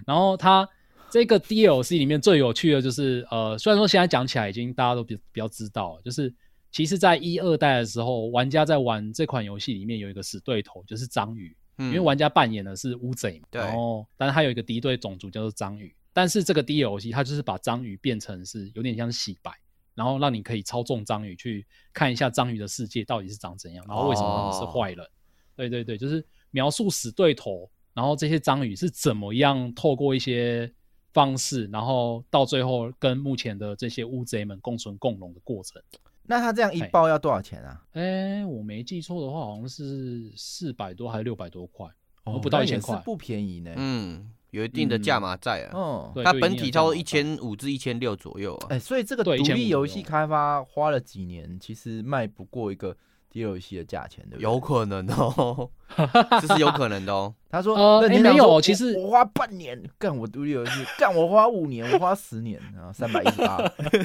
[0.07, 0.67] 然后它
[1.11, 6.33] 这个 DLC 里面最有趣的就是，呃，虽然说现在讲起来已经大家都比比较知道了，就是
[6.73, 19.53] 其实，在一二代的时候，玩家在玩这款游戏里面有一个死对头，就是章鱼，嗯因为玩家扮演的是乌贼嘛，对然后但是他有一个敌对种族叫做章鱼，但是这个 DLC 它就是把章鱼变成是有点像洗白。
[19.97, 25.09] 然后让你可以操纵章鱼去看一下章鱼的世界到底是长怎样，然后为什么他们是坏人。
[25.55, 30.69] 对对对，就是描述死对头，然后这些章鱼是怎么样透过一些
[31.13, 35.81] 方式，然后到最后跟目前的这些乌贼们共存共荣的过程。
[36.25, 37.81] 那他这样一包要多少钱啊？
[37.93, 41.87] 哎，我没记错的话，好像是四百多还是六百多块，
[42.25, 43.73] 哦不到那1000块不便宜呢。
[43.77, 45.71] 嗯，有一定的价码在啊。
[45.75, 48.67] 哦，对它本体差不多一千五至一千六左右啊。
[48.71, 52.97] 哎，所以这个独立游戏开发花了几年，其实卖不过一个
[53.33, 54.43] DLC 的价钱，对不对？
[54.43, 55.69] 有可能哦，
[56.41, 57.35] 这是有可能的哦。
[57.51, 63.57] 他说呃哎没有其实我花半年干我独立游戏，干我花五年，我花十年，然后三百一十八，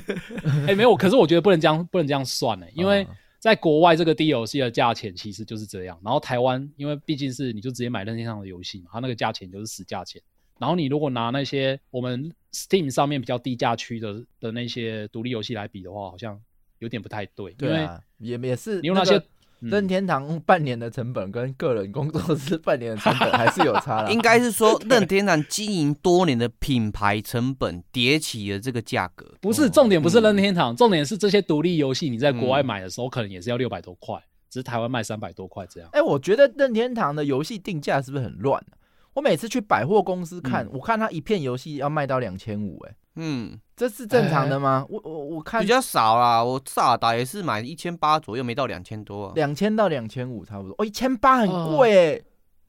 [0.67, 3.07] 哎，没有，可是我觉得不能这样，不能这样算呢，因为嗯
[3.39, 10.21] 在国外这个 DLC 的价钱其实就是这样，然后台湾因为毕竟是你就直接买任天堂的游戏嘛，它那个价钱就是死价钱。
[10.59, 16.39] 然后你如果拿那些我们 Steam 上面比较低价区的的那些独立游戏来比的话，好像
[16.77, 19.21] 有点不太对，对啊，也也是你用那些
[19.59, 24.11] 任天堂半年的成本跟个人工作室半年的成本还是有差的。
[24.13, 29.33] 应该是说任天堂经营多年的品牌成本叠起了这个价格。
[29.41, 34.17] 不是重点，不是嗯任天堂，重点是这些独立游戏你在国外嗯买的时候可能也是要六百多块，
[34.49, 35.89] 只是台湾卖三百多块这样。
[35.91, 38.78] 哎、我觉得任天堂的游戏定价是不是很乱、啊
[39.19, 44.85] 我每次去百货公司看，嗯我看他一片游戏要卖到两千五，哎，嗯，这是正常的吗？
[44.87, 46.41] 我我我看比较少啦。
[46.41, 49.33] 我萨尔达也是买一千八左右，没到两千多啊。
[49.35, 52.21] 两千到两千五差不多，哦，一千八很贵哎，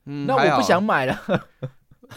[0.06, 1.16] 嗯，那我不想买了。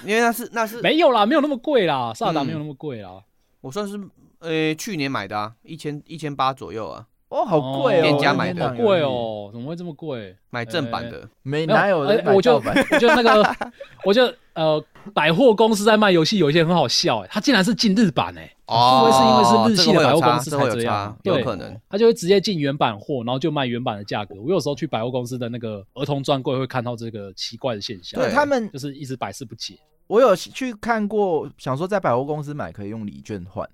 [0.03, 3.21] 因为那是那是没有啦，没有那么贵啦，萨尔达嗯没有那么贵啦。
[3.61, 3.95] 我算是
[4.39, 10.35] 呃去年买的啊，一千一千八左右啊，哦，好贵哦，店家买的好贵，哦，怎么会这么贵？
[10.51, 11.27] 买正版的。
[11.41, 12.85] 没哪有人哎我就买盗版？
[12.93, 13.55] 我就那个，
[14.05, 14.83] 我就呃，
[15.15, 21.17] 百货公司在卖游戏有一些很好笑哎，他竟然是进日版哎，哦会不会是因为是日系的百货公司才这样？
[21.23, 21.75] 对有可能。
[21.89, 24.35] 它就会直接进原版货，然后就卖原版的价格。
[24.35, 29.75] 我有时候去百货公司的那个儿童专柜会看到这个奇怪的现象，对对他们，就是一直百思不解。
[30.05, 33.67] 我有去看过，想说在百货公司买可以用礼券换。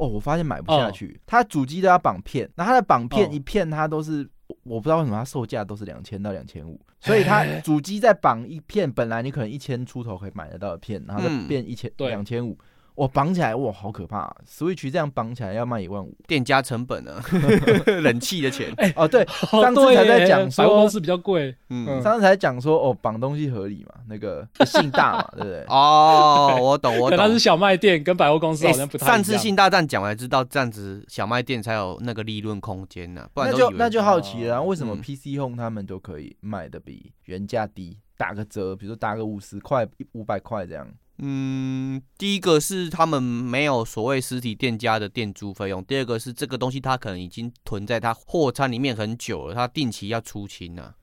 [0.00, 0.90] 哦，我发现买不下哦。
[0.90, 3.30] 去，它主机都要绑片，那它的绑片哦。
[3.30, 7.60] 一片它都是，我我不知道为什么它售价都是两千到两千五，所以它哎。
[7.60, 11.46] 主机再绑一片，本来你可能一千出头可以买得到的片，然后再嗯。
[11.46, 12.08] 变一千对。
[12.08, 12.58] 两千五，
[13.00, 16.14] 我绑起来哇好可怕、Switch 这样绑起来要卖一万五。
[16.26, 17.18] 店家成本啊，
[18.02, 18.70] 冷气的钱。
[18.94, 25.64] 哦，对， 哦上次才在讲说百货公，司比较贵，嗯，上次才讲说哦绑东西合理嘛，那个信大嘛，对不对？
[25.68, 27.38] 哦，我懂，我懂可能是。
[27.38, 29.16] 小卖店跟百货公司好像不太一样。
[29.16, 40.86] 上次信大战讲完，知道这样子小卖店才有那个利润空间呢、不然就那就好奇了、为什么嗯 PC Home 他们都可以卖的比原价低，打个折，比如说打个五十块、五百块这样？
[41.22, 50.94] 嗯，第一个是他们没有所谓实体店家的店租费用，第二个是这个东西他可能已经囤在他货仓里面很久了，他定期要出清啊。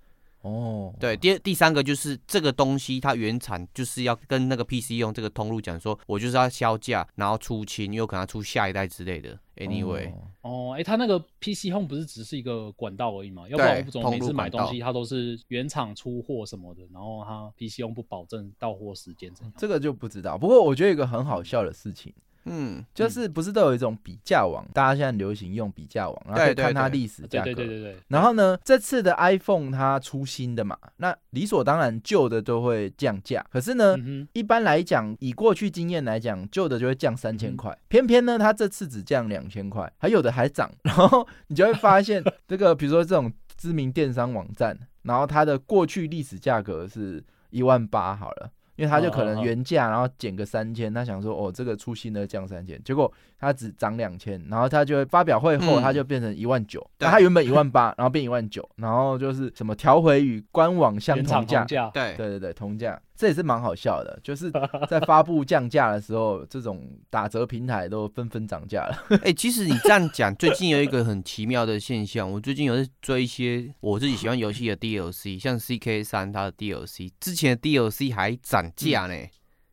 [0.47, 9.37] 哦，对，第第三个就是这个东西它原产就是要跟那个 PC 用这个通路讲说，我就是要销价，然后出清，有可能要出下一代之类的。
[9.57, 13.49] Anyway，、哦哦，哎，它那个 PC Home 不是只是一个管道而已嘛？
[13.49, 19.53] 要不然对我不怎么每次买东西它都是原厂出货什么的，然后它 PC Home 不保证到货时间怎样？
[19.57, 20.37] 这个就不知道。
[20.37, 22.13] 不过我觉得有一个很好笑的事情，
[22.45, 27.45] 嗯，就是不是都有一种比价网，大家现在流行用比价网，然后看它历史价格。
[27.45, 33.45] 对对对对，然后呢，这次的 iPhone 它出新的嘛，那理所当然旧的都会降价。
[33.49, 40.71] 可是呢，嗯，一般来讲，以过去经验来讲，旧的就会降三千嗯块，偏偏呢，它这次只降两千块，还有的还涨。
[40.83, 48.51] 然后你就会发现， 这个比如说这种知名电商网站，然后它的过去历史价格是一万八好了。
[48.77, 64.51] 因为他就可能原价，然后减个三千，他想说哦，这个出新的降三千，结果它只涨两千，然后它就会发表会后，嗯它就变成一万九，它原本一万八，然后变一万九，然后就是什么调回与官网相同价，厂同价，对，对对对，同价，这也是蛮好笑的，就是
[64.89, 68.97] 在发布降价的时候，这种打折平台都纷纷涨价了。
[69.23, 79.13] 哎、其实你这样讲，最近有一个很奇妙的现象，我最近有在追一些我自己喜欢游戏的 DLC，像 CK 三它的 DLC，之前的 DLC 还涨价呢。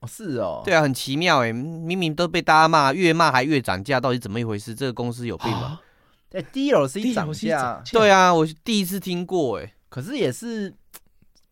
[0.05, 4.75] 哦，是哦，对啊，很奇妙哎，明明都被大家骂，越骂还越涨价，到底怎么一回事？
[4.75, 5.59] 这个公司有病吧？
[5.59, 5.81] 啊
[6.33, 9.73] 哎，DLC 涨 DLC 价涨，价对啊，我第一次听过哎。
[9.89, 10.75] 可是也是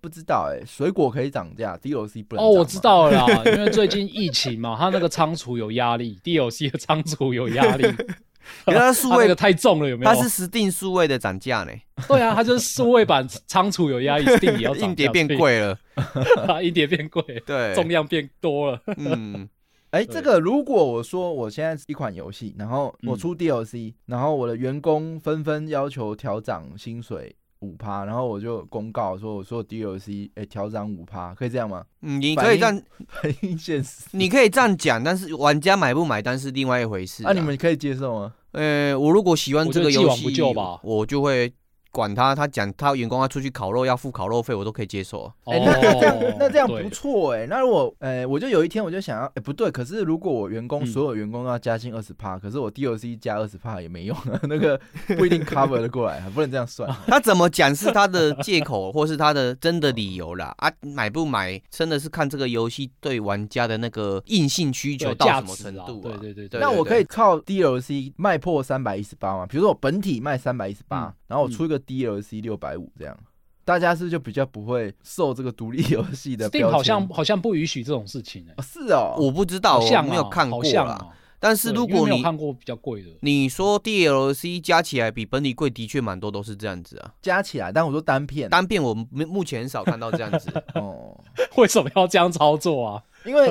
[0.01, 2.65] 不知道哎、水果可以涨价，DLC 不能哦，我。
[2.65, 7.87] 知道了啦，因为最近疫情嘛，他那个仓储有压力，DLC 的仓储有压力，
[8.64, 10.11] 可是它数位的太重了，有没有？
[10.12, 11.72] 它是实定数位的涨价呢，
[12.09, 15.78] 对啊，它就是数位版仓储有压力，Steam 也要硬碟变，贵了。
[16.62, 18.81] 硬碟变贵，对，重量变多了。
[18.96, 19.48] 嗯，
[19.90, 31.85] 哎、欸这个如果我说我现在是一款游戏，然后我嗯出 DLC，、然后我的员工纷纷要求调涨薪水五趴，然后我就公告说我说 DLC 哎调涨五趴，可以这样吗？
[32.03, 34.05] 嗯你可以这样，反映现实。
[34.12, 37.25] 你可以这样讲，但是玩家买不买单是另外一回事。
[37.25, 38.35] 啊，你们可以接受吗？
[38.51, 40.42] 呃，我如果喜欢这个游戏，
[40.83, 41.51] 我就会
[41.92, 45.33] 管他，他讲他员工要出去烤肉要付烤肉费，我都可以接受啊。
[45.44, 54.81] 哎、那那这样那这样不错哎、那如果呃，我就有一天我就想要，哎、不对，可是如果我员工、嗯所有员工要加薪二十趴，可是我 DLC 加二十趴也没用啊，那个
[55.16, 56.90] 不一定 cover 得过来，不能这样算。
[57.07, 60.55] 他怎么讲是他的借口，或是他的真的理由啦？
[60.59, 66.16] 啊，买不买真的是看这个游戏对玩家的那个硬性需求到什么程度啊？
[66.20, 69.46] 对对对对那我可以靠 DLC 卖破三百一十八吗？
[69.46, 73.18] 比如说我本体卖三百一十八嗯，然后我出一个 DLC 六百五这样，
[73.64, 76.73] 大家是不是就比较不会受这个独立 游戏的标 Steam 签？
[76.73, 80.68] 好像好像不允许这种事情哎、哦是哦，我不知道，我好像啊没有看过啦。
[80.68, 81.09] 好像啊
[81.40, 87.14] 但是对因为如果你看过比较贵的，你说 DLC 加起来比本体贵，的确蛮多都是这样子啊。
[87.21, 90.49] 加起来，但我说单片单片我目目前很少看到这样子。
[90.77, 91.18] 哦，
[91.57, 93.03] 为什么要这样操作啊？
[93.25, 93.49] 因为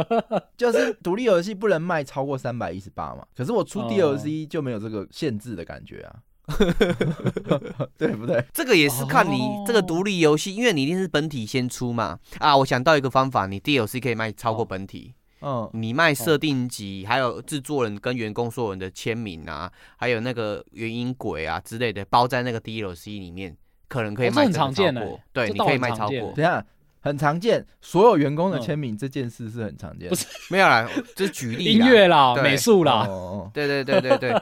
[0.55, 6.15] 就是独立游戏不能卖超过三百一十八嘛，可是我出哦 DLC 就没有这个限制的感觉啊，
[7.97, 8.43] 对不对？
[8.53, 12.17] 这个也是看你哦这个独立游戏，因为你一定是本体先出嘛。
[12.39, 15.13] 啊，我想到一个方法，你 DLC 可以卖超过哦本体。
[15.41, 25.03] 嗯，你卖设定集，还有制作人跟员工所有人的签名啊，还有那个原因轨啊之类的，包在那个 DLC 里面，可能可以哦很卖超常见欸。
[25.05, 26.45] 过对，你可以卖超过等。
[26.45, 26.63] 下。
[27.03, 30.09] 很常见，所有员工的嗯签名这件事是很常见的。
[30.09, 30.87] 不是没有啦，
[31.17, 31.87] 这是举例音啦。
[31.89, 33.07] 乐啦、美术啦，
[33.51, 34.41] 对对对对，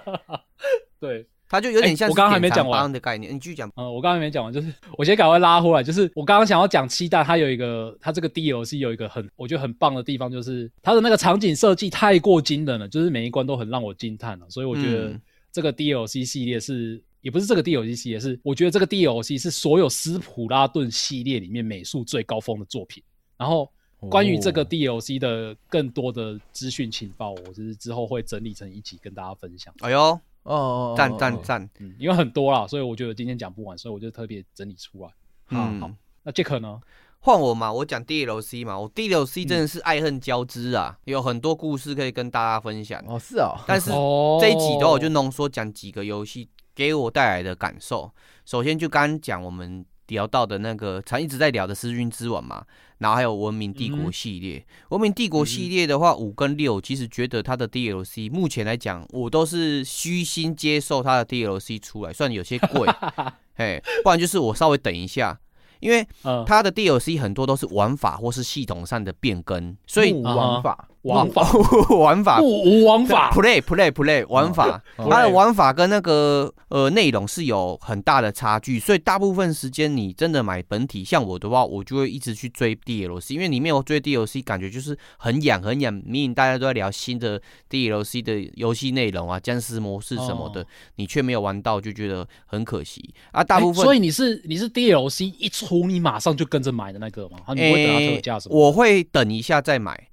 [1.00, 3.34] 对， 它就有点像我刚刚还没讲完的概念。
[3.34, 3.70] 你继续讲。
[3.76, 17.02] 嗯，我刚刚还没讲完，就是我先赶快拉回来，就是我刚刚想要讲七代，它有一个它这个 DLC 有一个很我觉得很棒的地方，就是它的那个场景设计太过惊人了，就是每一关都很让我惊叹了，所以我觉得嗯这个 DLC 系列是。
[17.22, 23.04] 也不是这个 DLC 系列，是我觉得这个 DLC 是所有斯普拉顿系列里面美术最高峰的作品。
[23.36, 23.70] 然后
[24.10, 29.74] 关于这个哦 DLC 的更多的资讯情报，我就是之后会整理成一集跟大家分享。
[29.82, 31.70] 哎呦，哦哦，赞赞赞！
[31.80, 35.10] 嗯，因为很多啦，所以我觉得今天讲不完，所以我就特别整理出来。
[35.50, 35.92] 嗯，好
[36.24, 36.80] 那 Jack 呢？
[37.22, 43.04] 换我嘛，我讲 DLC 嘛，我 DLC 真的是爱恨交织啊，有很多故事可以跟大家分享。
[43.06, 48.10] 哦是哦，但是哦这一集的话，我就浓缩讲几个游戏给我带来的感受。
[48.46, 52.64] 首先就刚刚讲我们聊到的那个常一直在聊的《失君之吻》嘛，
[53.00, 54.64] 然后还有《文明帝国》嗯系列。
[54.90, 62.88] 文明帝国》系列的话，五跟六其实觉得它的 DLC 目前来讲，我都是虚心接受它的 DLC 出来，虽然有些贵，
[63.56, 65.40] 嘿，不然就是我稍微等一下。
[65.80, 71.50] 因为嗯，它的 DLC 很多都是玩法或是系统上的变更，所以玩法王法
[71.98, 85.94] 玩法不无王法，play play play 玩法，哦它的玩法跟那个呃内容是有很大的差距，所以大部分时间你真的买本体，像我的话，我就会一直去追 DLC，因为你没有追 DLC，感觉就是很痒很痒。
[85.94, 90.66] 明明大家都在聊新的 DLC 的游戏内容啊，僵尸模式什么的，哦
[90.98, 93.42] 你却没有玩到，就觉得很可惜啊。
[93.42, 97.38] 大部分、哎所以你是你是 DLC 一出，你马上就跟着买的那个吗？
[97.46, 98.60] 啊，你不会等它特价什么？
[98.60, 100.09] 我会等一下再买。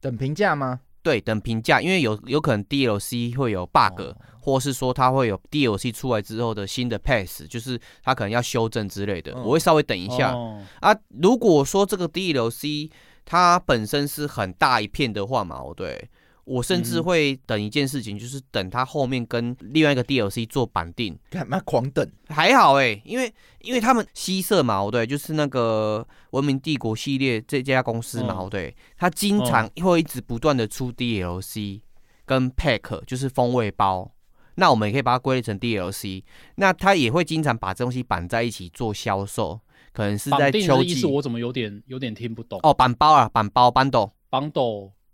[0.00, 0.80] 等评价吗？
[1.02, 10.96] 对，等评价，因为有有可能 DLC 会有 bug，、哦或是说它会有 DLC 出来之后的新的 pass，就是它可能要修正之类的，嗯我会稍微等一下、哦啊。
[11.20, 12.90] 如果说这个 DLC
[13.26, 16.08] 它本身是很大一片的话嘛，哦对
[16.52, 21.16] 我甚至嗯会等一件事情，就是等它后面跟另外一个 DLC 做绑定。
[21.30, 22.04] 干嘛狂等？
[22.28, 31.82] 还好哎、因为因为他们西社嘛，哦对，就是那个文明帝国系列这家公司嘛，嗯哦对，它经常会一直不断的出 DLC
[32.26, 34.10] 跟 pack，就是风味包。
[34.56, 36.24] 那我们也可以把它归类成 DLC。
[36.56, 39.60] 那它也会经常把这东西绑在一起做销售，
[39.92, 42.58] 可能是在秋季的意思我怎么有点有点听不懂？
[42.64, 44.50] 哦，板包啊，板包 bundle，绑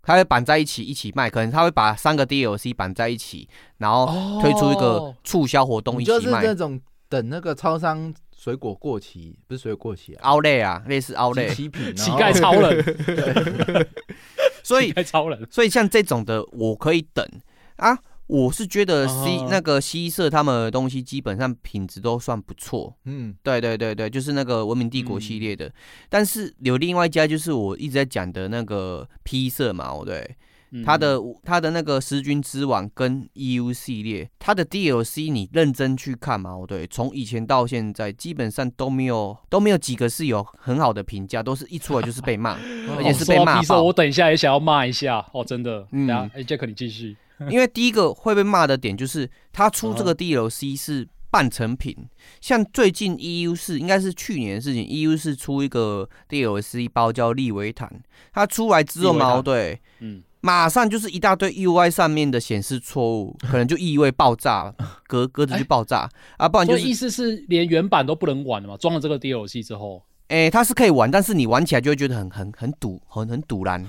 [0.07, 6.41] 斗它会绑在一起一起卖，可能它会把三个 DLC 绑在一起，然后推出一个哦促销活动一起卖。
[6.41, 12.83] 是那种等那个超商水果过期，不是水果过期啊，奥类啊，类似奥莱，七品，乞丐超人，
[14.63, 17.27] 所以乞丐超人，所以像这种的，我可以等。
[17.75, 17.99] 啊。
[18.27, 22.93] 我是觉得 C、啊那个西社他们的东西基本上品质都算不错。
[23.05, 25.71] 嗯，对对对对，就是那个文明帝国系列的。
[26.09, 30.35] 但是有另外一家，就是我一直在讲的那个 P 社嘛，哦对，
[30.71, 42.57] 嗯它的他的那个十军之王跟 EU 系列，他的 DLC 你认真去看嘛，哦对，从以前到现在基本上都没有都没有几个是有很好的评价，都是一出来就是被骂，
[42.97, 43.93] 而且是被骂哦说 P 社，我。
[43.93, 45.87] 等一下也想要骂一下哦，真的。
[45.93, 47.15] 嗯哎，Jack 你继续。
[47.49, 51.95] 因为第一个会被骂的点就是他出这个 DLC 是半成品，
[52.41, 57.91] 像最近 EU 是应该是去年的事情，EU 是出一个 DLC 包叫利维坦，
[58.33, 64.73] 它出来之后嘛，对，嗯，马上就是一大堆 UI 上面的显示错误， 可能就意味爆炸，
[65.05, 68.77] 格格子就爆炸啊，不然就是意思是连原版都不能玩了嘛？
[68.77, 73.85] 装了这个 DLC 之后，诶、它是可以玩，但是你玩起来就会觉得很很很堵，很很堵然。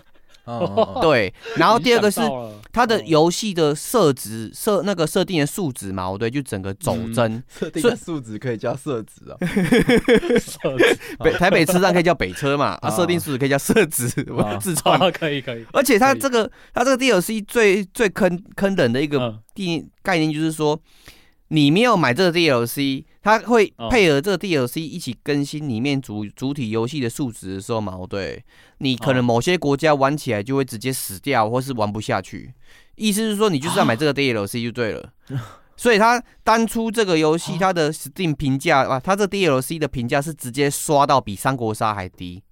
[0.48, 2.20] 哦对，然后第二个是
[2.72, 7.42] 它的哦游戏的设置设那个设定的数值嘛，对，就整个走嗯帧。
[7.48, 9.36] 设定的数值可以叫设值啊。
[10.38, 14.98] 设 置北台北车站可以叫北车嘛，啊，啊设定数值可以叫设置，我啊自创。
[14.98, 15.64] 啊， 可以可以。
[15.72, 20.78] 而且它这个它这个 DLC 最最坑坑人的一个嗯第概念就是说，
[21.48, 28.44] 你没有买这个 DLC，它会哦配合这个 DLC 一起更新里面主主体游戏的数值的时候嘛，哦对，
[28.78, 32.52] 你可能哦某些国家玩起来就会直接死掉，或是玩不下去。
[32.96, 35.12] 意思是说，你就是要买这个 DLC 就对了。
[35.76, 42.42] 所以它当初这个游戏，它的 Steam 评价啊，它这 DLC 的评价是直接刷到比三国杀还低。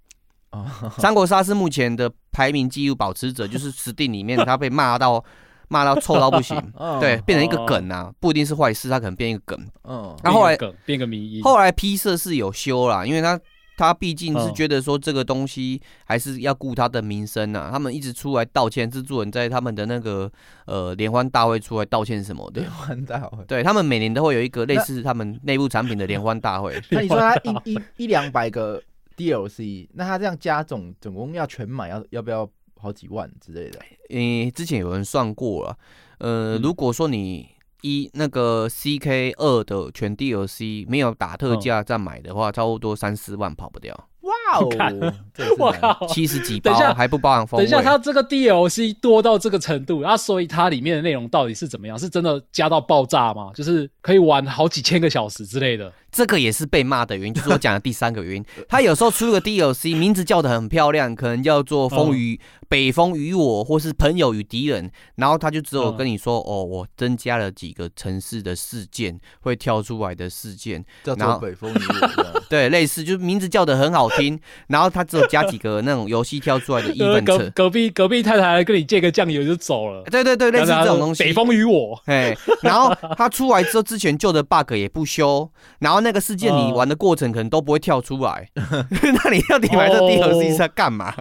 [0.53, 0.65] 哦
[0.97, 5.23] 三国杀是目前的排名纪录保持者，就是 Steam 里面它被骂到
[5.69, 6.99] 骂到臭到不行， 哦。
[7.01, 9.59] 对，变成一个梗啊，不一定是坏事，它可能变一个梗。
[9.85, 13.39] 嗯，那后来变个梗变个迷音，后来 P 社是有修啦，因为他
[13.77, 14.55] 他毕竟是嗯。
[14.55, 20.31] 觉得说这个东西还是要顾他的名声啊，他们一直出来道歉，制作人在他们的那个
[20.65, 22.63] 呃联欢大会出来道歉什么的。
[22.63, 22.73] 联。
[22.73, 23.45] 欢大会。
[23.45, 28.83] 对他们每年都会有一个类似他们内部产品的联欢大会， 那你说他一一一两百个
[29.17, 32.49] DLC，那他这样加总总共要全买要要不要
[32.81, 33.79] 好几万之类的？
[34.11, 35.77] 诶、之前有人算过了，
[36.19, 37.49] 呃，嗯如果说你
[37.83, 44.99] 一那个 CK 二的全 DLC 没有打特价再买的话，差不多三四万跑不掉，哇哦看，
[45.35, 46.07] 这也是蛮我靠！
[46.07, 47.67] 七十几等下包还不包含风味。
[47.67, 51.97] 等一下，它这个 DLC 多到这个程度，啊，所以它里面的内容到底是怎么样？
[51.99, 53.53] 是真的加到爆炸吗？
[53.55, 55.93] 就是可以玩好几千个小时之类的？
[56.17, 58.45] 这个也是被骂的原因，就是我讲的第三个原因。
[58.71, 62.41] 他有时候出个 DLC，名字叫的很漂亮，可能叫做《风与、
[62.71, 70.83] 北风与我》或是《朋友与敌人》，然后他就只有跟你说：“哦，我增加了几个城市的事件会跳出来的事件。
[71.05, 77.53] 叫做北风与我 这样。”对，类似就是名字叫的很好听，然后他只有加几个那种游戏跳出来的 呃隔 event。
[77.53, 81.25] 隔壁隔壁太太跟你借个酱油就走了，对对对，类似这种东西。
[81.25, 85.51] 北风与我，哎，然后他出来之后，之前旧的 bug 也不修，
[85.81, 90.09] 然后那个事件你哦玩的过程可能都不会跳出来， 那你到底买这哦。
[90.09, 91.13] DLC 是在干嘛？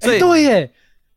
[0.00, 0.72] 所哎、以对耶，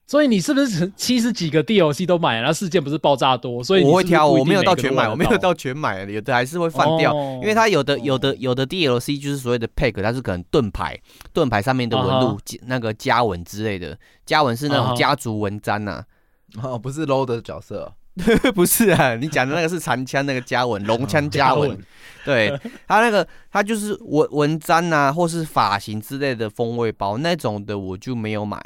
[0.06, 2.48] 所以你是不是七十几个 DLC 都买了？
[2.48, 5.54] 那事件不是爆炸多，所以你我会挑，我没有到全买，我没有到。
[5.54, 7.40] 全买，有的还是会放掉，哦。
[7.42, 10.98] 因为它有的有的有的 DLC 就是所谓的 pack，它是可能盾牌，
[11.34, 16.04] 盾牌上面的纹啊路、那个加纹之类的，加纹是那种家族纹章呐。
[16.62, 17.94] 哦，不是 low 的角色哦，
[18.54, 21.78] 不是啊，你讲的那个是长枪那个加文，龙枪加文，
[22.26, 22.58] 对
[22.88, 28.62] 他那个他就是文文章啊，或是发型之类的风味包那种的，我就没有买，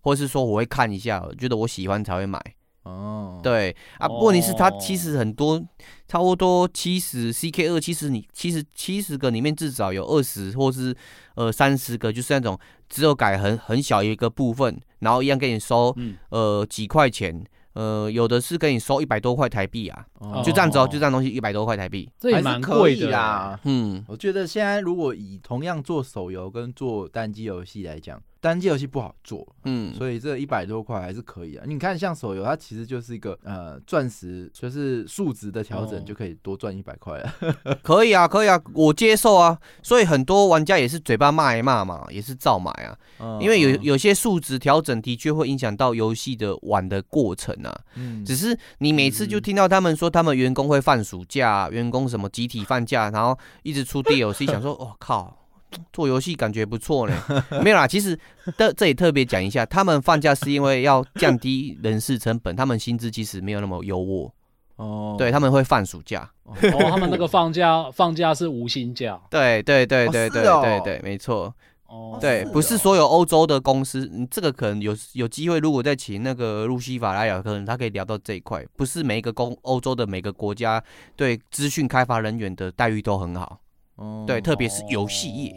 [0.00, 2.40] 或是说我会看一下，我觉得我喜欢才会买。
[2.82, 5.60] 哦，对啊，哦问题是它其实很多，
[6.06, 10.94] 差不多七十 CK 二，其实你其实七十个里面至少有二十或是
[11.34, 12.56] 呃三十个，就是那种
[12.88, 17.44] 只有改很很小一个部分，然后一样给你收嗯，呃几块钱，
[17.76, 20.42] 呃有的是给你收一百多块台币啊，哦。
[20.42, 23.60] 就这样子哦，哦就这样东西一百多块台币，这也还是可以蛮贵的啦。
[23.64, 31.64] 嗯，我觉得现在如果以同样做手游跟做单机游戏来讲，单机游戏不好做，嗯，所以这一百多块还是可以啊。
[31.66, 37.34] 你看，像手游，它其实就是一个呃钻石，就是数值的调整哦就可以多赚一百块了。
[37.82, 39.58] 可以啊，可以啊，我接受啊。
[39.82, 42.96] 所以很多玩家也是嘴巴骂一骂嘛，也是照买啊。
[43.18, 47.80] 嗯因为有有些数值调整的确会影响到游戏的玩的过程啊。
[47.96, 55.45] 嗯只是你每次就听到他们说他们员工会放暑假、员工什么集体放假，然后一直出 DLC，想说，哦靠，
[55.92, 57.14] 做游戏感觉不错呢。
[57.62, 58.18] 没有啦，其实
[58.56, 64.30] 的这里特别讲一下，他们放假是因为要降低人事成本，他们薪资其实没有那么优渥，
[64.76, 66.30] 哦对他们会放暑假。
[66.44, 71.54] 哦哦，他们那个放假 放假是无薪假，对对对哦对对对对，没错。
[71.88, 78.66] 哦，对，不是哦所有欧洲的公司，你这个可能有有机会，如果再请那个路西法拉雅，可能他可以聊到这一块。
[78.76, 80.82] 不是每一个公欧洲的每个国家
[81.14, 83.60] 对资讯开发人员的待遇都很好，
[83.96, 85.56] 哦对，特别是游戏业。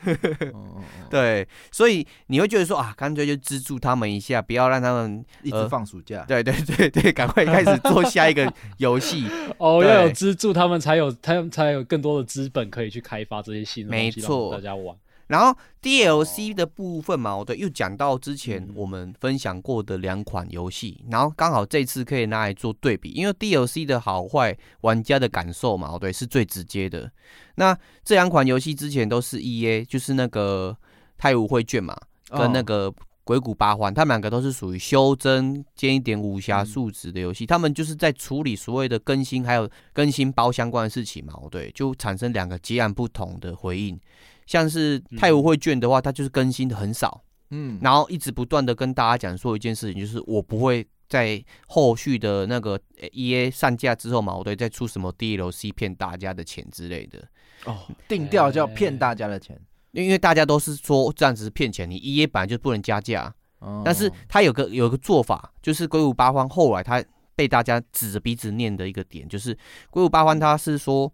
[1.10, 9.26] 对，所以你会觉得说啊，干脆就资助他们一下，不要让他们，一直呃放暑假，对对对对，赶快开始做下一个游戏。
[9.58, 14.96] 哦，要有资助，他们才有，他们才有更多的资本可以去开发这些新的东西，没错让大家玩。
[15.28, 27.10] 然后 DLC 的部分嘛，我对，又讲到之前嗯我们分享过的两款游戏，然后刚好这次可以拿来做对比，因为 DLC 的好坏，玩家的感受嘛，对，是最直接的。
[27.54, 30.76] 那这两款游戏之前都是 EA，就是那个
[31.16, 31.96] 太武绘卷嘛，
[32.30, 44.00] 跟那哦个鬼谷八环，他们两个都是属于修真兼一点武侠素质的游戏，他们就是在处理所谓的更新还有更新包相关的事情嘛，对，就产生两个截然不同的回应。
[44.48, 57.22] 像是太武绘卷的话，它就是更新的很少，嗯，然后一直不断的跟大家讲说一件事情，就是我不会在后续的那个呃 E A 上架之后嘛，我对再出什么 DLC 骗大家的钱之类的。
[57.66, 57.76] 哦，
[58.08, 59.60] 定调叫骗大家的钱，
[59.92, 63.82] 因为大家都是说这样子是骗钱，你 E A 本来就不能加价，哦。
[63.84, 67.04] 但是他有个有个做法，就是龟谷八欢后来他
[67.36, 69.52] 被大家指着鼻子念的一个点，就是
[69.90, 71.12] 龟谷八欢他是说，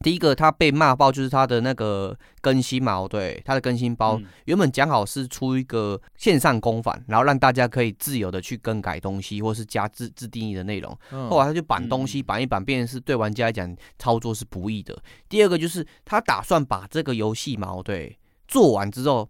[0.00, 10.96] 第一个他被骂爆就是他的那个更新嘛，哦对，他的更新包、嗯原本讲好是出一个线上公版，然后让大家可以自由的去更改东西，或是加自自定义的内容。
[11.10, 14.96] 嗯后来他就板东西嗯板一板，变成是对玩家来讲操作是不易的。
[15.28, 19.28] 第二个就是他打算把这个游戏嘛，哦对，做完之后，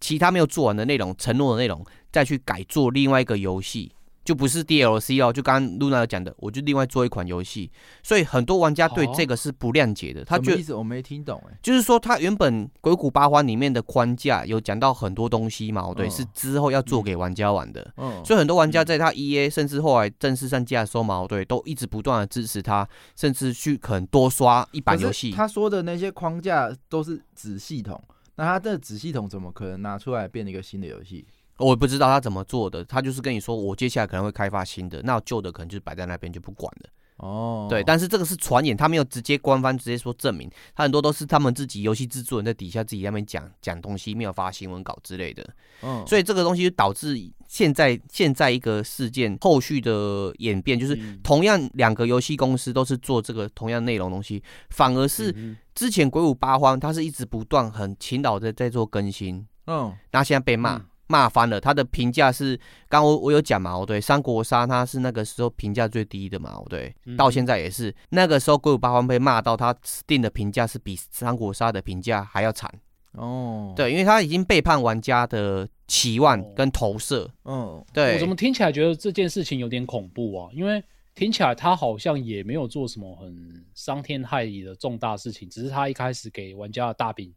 [0.00, 3.92] 其他没有做完的内容、承诺的内容，再去改做另外一个游戏，
[4.24, 5.32] 就不是 DLC 哦。
[5.32, 7.70] 就刚刚露娜讲的，我就另外做一款游戏，
[8.02, 10.24] 所以很多玩家对哦这个是不谅解的。
[10.24, 10.74] 他觉得意思？
[10.74, 11.58] 我没听懂哎。
[11.62, 17.92] 就是说，他原本《鬼谷八荒》里面的框架有讲到很多东西嘛，哦对，嗯是之后要做给玩家玩的。
[17.96, 25.30] 嗯，所以很多玩家在他 E A 甚至后来正式上架的时候嘛，哦对，都一直不断的支持他，甚至去可能多刷一版游戏。
[25.30, 28.02] 他说的那些框架都是子系统，
[28.36, 31.26] 那他的子系统怎么可能拿出来变一个新的游戏？
[31.58, 36.88] 我不知道他怎么做的，他就是跟你说，我接下来可能会开发新的，那旧的可能就是摆在那边就不管了。
[37.18, 45.48] 哦，对，但是这个是传言，他没有直接官方直接说证明，他很多都是他们自己游戏制作人在底下自己在那边讲讲东西，没有发新闻稿之类的。
[45.82, 60.76] 嗯，所以这个东西就导致现在现在一个事件后续的演变，就是嗯同样两个游戏公司都是做这个同样内容东西，反而是嗯之前鬼舞八荒，他是一直不断很勤劳的在做更新，嗯那现在被骂。
[60.76, 62.56] 嗯骂翻了，他的评价是，
[62.88, 67.14] 刚刚我我有讲嘛，哦对，三国杀他是那个时候评价最低的嘛，哦对，嗯。
[67.18, 72.72] 到现在也是，那个时候鬼谷八荒被骂到他定的评价是比三国杀的评价还要惨，
[73.12, 76.52] 哦，，对，因为他已经背叛玩家的期望哦。
[76.56, 77.84] 跟投射，嗯。
[77.92, 80.48] 对，我怎么听起来觉得这件事情有点恐怖啊？
[80.54, 80.82] 因为
[81.14, 87.30] 听起来他好像也没有做什么很伤天害理的重大事情，只是他一开始给玩家的大饼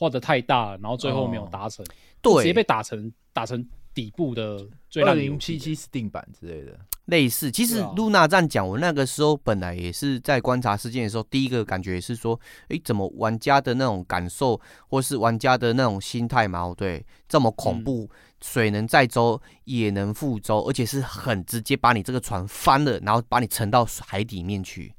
[0.00, 1.84] 画的太大了，然后最后没有达成，
[2.22, 18.08] 对直接被打成打成底部的最二烂零七七 Steam 版之类的，类似，其实露娜这样讲，我那个时候本来也是在观察事件的时候，第一个感觉也是说，诶，怎么玩家的那种感受，或是玩家的那种心态嘛，哦对，这么恐怖，
[18.40, 24.94] 水能载舟也能覆舟，而且是很直接把你这个船翻了，然后把你沉到海底面去。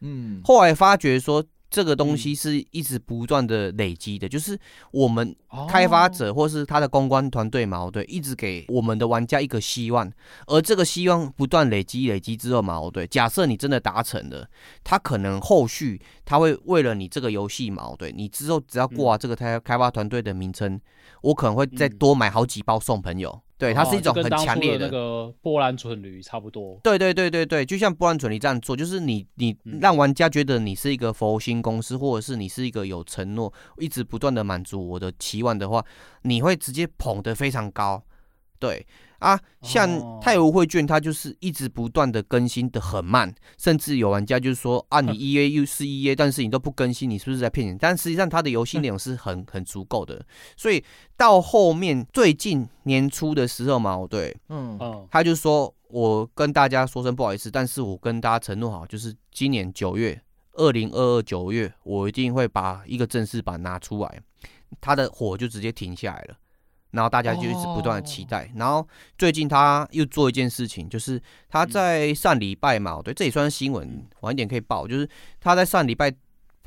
[0.00, 4.58] 嗯，后来发觉说，这个东西是一直不断的累积的，就是
[4.92, 5.34] 我们
[5.68, 10.10] 开发者或是他的公关团队嘛，哦对，一直给我们的玩家一个希望，
[10.46, 14.48] 而这个希望不断累积累积之后嘛，哦对，假设你真的达成了，
[14.84, 20.80] 他可能后续他会为了你这个游戏嘛，哦对，你之后只要挂这个开开发团队的名称，
[21.22, 21.96] 我可能会再嗯。
[21.98, 26.78] 多买好几包送朋友，对，它是一种很强烈的那个波兰蠢驴差不多。
[26.82, 35.84] 对对对对对，就像波兰蠢驴这样做，就是你你嗯让玩家觉得你是一个佛心公司，或者是你是一个有承诺，一直不断的满足我的期望的话，
[36.22, 38.02] 你会直接捧得非常高。
[38.58, 38.86] 对
[39.18, 47.78] 啊，像哦太湖绘卷，它就是一直不断的更新的很慢，甚至有玩家就是说啊，你 E A 又是 E A，但是你都不更新，你是不是在骗人？
[47.78, 50.24] 但实际上它的游戏内容是很很足够的，
[50.56, 50.82] 所以
[51.16, 60.20] 到后面最近年初的时候嘛，对，嗯嗯，他就说：“我跟大家说声不好意思，但是我跟大家承诺好，就是今年九月，
[60.52, 64.20] 二零二二九月，我一定会把一个正式版拿出来。”
[64.80, 66.36] 他的火就直接停下来了，
[66.96, 68.50] 然后大家就一直不断的期待。
[68.56, 68.84] 然后
[69.16, 76.12] 最近他又做一件事情，就是他在上礼拜嘛，对，这也算是新闻，晚一点可以报，就是他在上礼拜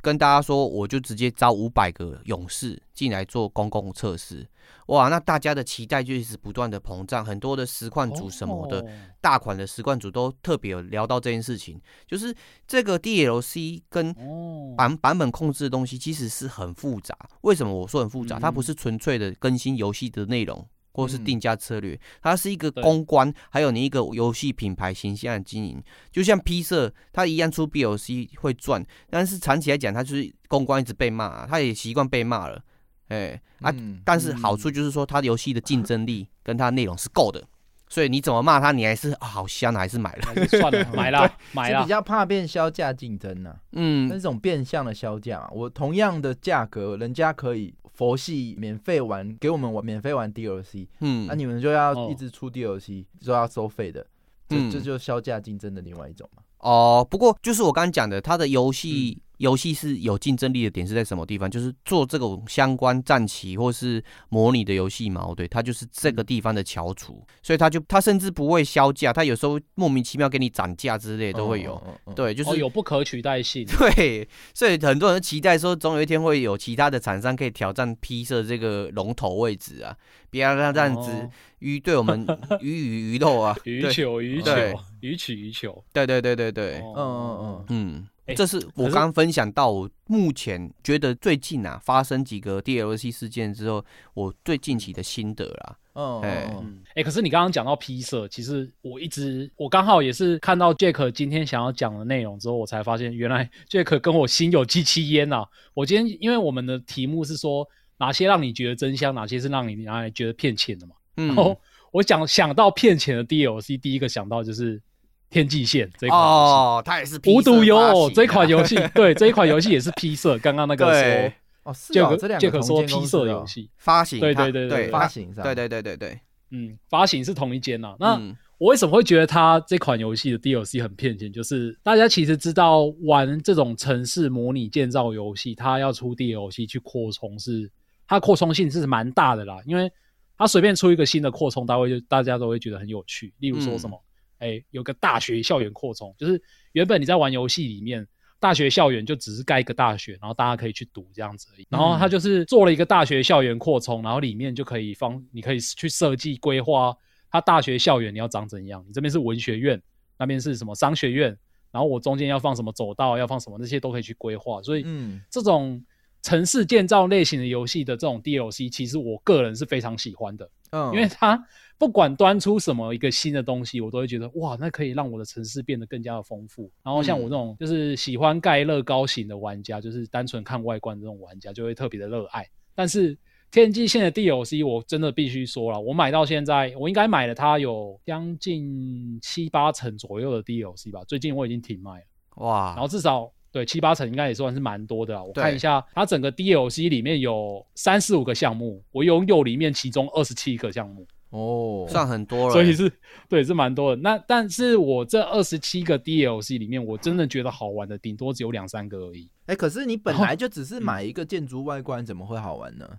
[0.02, 4.47] 跟大家说，我就直接招五百个勇士进来做公共测试，
[4.88, 8.88] 哇，那大家的期待就一直不断的膨胀，很多的实况组什么的，哦
[9.22, 12.34] 大款的实况组都特别有聊到这件事情，就是
[12.66, 17.16] 这个 DLC 跟哦，版版本控制的东西其实是很复杂。
[17.41, 18.39] 为什么我说很复杂？
[18.39, 20.66] 它不是纯粹的更新游戏的内容。
[20.92, 25.82] 或是嗯定价策略，它是一个公关，还有你一个游戏品牌形象的经营。
[26.12, 32.62] 就像 P 社，它一样出 BOC 会赚，但是长期来讲，它就是公关一直被骂、啊，它也习惯被骂了。
[33.10, 37.44] 哎、啊，嗯但是好处就是说，它游戏的竞争力跟它内容是够的，
[37.88, 40.28] 所以你怎么骂它，你还是、啊、好香啊，还是买了。
[40.28, 45.50] 还是算了，买了 买了比，较怕变销价竞争呐、那嗯那，种变相的销价嘛。
[45.52, 54.08] 我同样的价格，人家可以佛系免费玩，给我们玩免费玩 DLC，嗯，那、你们就要哦一直出 DLC，就要收费的，
[54.47, 54.72] 这、嗯。
[54.72, 56.41] 这就是销价竞争的另外一种嘛。
[56.60, 58.72] 哦，不过就是我刚刚讲的，它的游嗯。
[58.74, 61.50] 戏游戏是有竞争力的点是在什么地方？
[61.50, 71.82] 就是做这种相关战棋或是模拟的游戏嘛，哦对，它就是这嗯个地方的翘楚，所以它就它甚至不会销价，它有时候莫名其妙给你涨价之类都会有，
[72.16, 79.96] 对，就是、哦，有不可取代性， 对，所以很多人期待说，总有一天会有其他的厂商可以挑战 P 社这个龙头位置啊，
[80.30, 81.30] 不要让这样子哦
[81.60, 82.26] 鱼对我们
[82.62, 84.54] 鱼鱼鱼肉啊，鱼对球鱼球
[85.00, 95.78] 鱼取鱼球，对对对对对，嗯嗯嗯嗯，哎这是我刚刚分享到，我目前觉得最近啊发生几个 DLC 事件之后，我最近期的心得啦。
[95.96, 105.44] 嗯哎可是你刚刚讲到 P 社，其实我一直我刚好也是看到 Jack 今天想要讲的内容之后，我才发现原来 Jack 跟我心有戚戚焉呐。
[105.74, 107.68] 我今天因为我们的题目是说
[107.98, 110.96] 哪些让你觉得真香，哪些是让你拿来觉得骗钱的嘛。
[111.18, 111.60] 嗯然，后
[111.92, 114.82] 我讲想到骗钱的 DLC，第一个想到就是
[115.30, 116.54] 天际线这一款游戏。
[116.54, 121.02] 哦，它也是 P 无独有偶，行这款游戏 对这一款游戏也是 P 社，刚刚那个对。
[121.02, 126.20] 说哦，是哦，Jack 这两个说 P 社游戏，发行，对对对对对发行上，对对对对对。
[126.52, 128.36] 嗯，发行是同一间呐、那、嗯。
[128.58, 131.32] 我为什么会觉得它这款游戏的 DLC 很骗钱？
[131.32, 137.72] 就是大家其实知道玩这种城市模拟建造游戏，它要出 DLC 去扩充是
[138.06, 139.90] 它扩充性是蛮大的啦，因为
[140.38, 143.34] 它随便出一个新的扩充，大家就大家都会觉得很有趣。
[143.40, 143.98] 例如说什么，
[144.40, 148.08] 哎、有个大学校园扩充，就是原本你在玩游戏里面。
[148.42, 151.68] 大学校园就只是盖一个大学，然后大家可以去读这样子而已。
[151.70, 156.96] 然后它就是做了一个大学校园扩充，然后里面就可以放，你可以去设计规划
[157.30, 158.82] 它大学校园你要长怎样。
[158.88, 159.82] 你这边是文学院，
[160.18, 161.38] 那边是什么商学院，
[161.70, 164.62] 然后我中间要放什么走道，要放什么，那些都可以去规划。
[164.62, 165.84] 所以嗯这种
[166.22, 170.50] 城市建造类型的游戏的这种 DLC，其实我个人是非常喜欢的。
[170.72, 171.42] 嗯，因为它
[171.78, 176.70] 不管端出什么一个新的东西，我都会觉得哇，那可以让我的城市变得更加的丰富。
[176.84, 182.46] 然后像我这种就是喜欢盖乐高型的玩家，就是单纯看外观这种玩家，就会特别的热爱。
[182.76, 183.18] 但是
[183.50, 191.02] 天际线的 DLC，我真的必须说了，我买到现在，我应该买了它有将近七八成左右的 DLC 吧。
[191.08, 192.06] 最近我已经停卖了，
[192.46, 193.32] 哇，然后至少。
[193.52, 195.24] 对，七八成应该也算是蛮多的啦。
[195.24, 201.06] 我看一下，它整个 DLC 里面有三十五个项目，我拥有里面其中二十七个项目。
[201.32, 202.91] 哦，算很多了，所以是
[203.28, 204.02] 对是蛮多的。
[204.02, 209.30] 那但是我这二十七个 DLC 里面，我真的觉得好玩的，顶多只有两三个而已。
[209.45, 212.89] 哎，可是你本来就只是买一个建筑外观，怎么会好玩呢？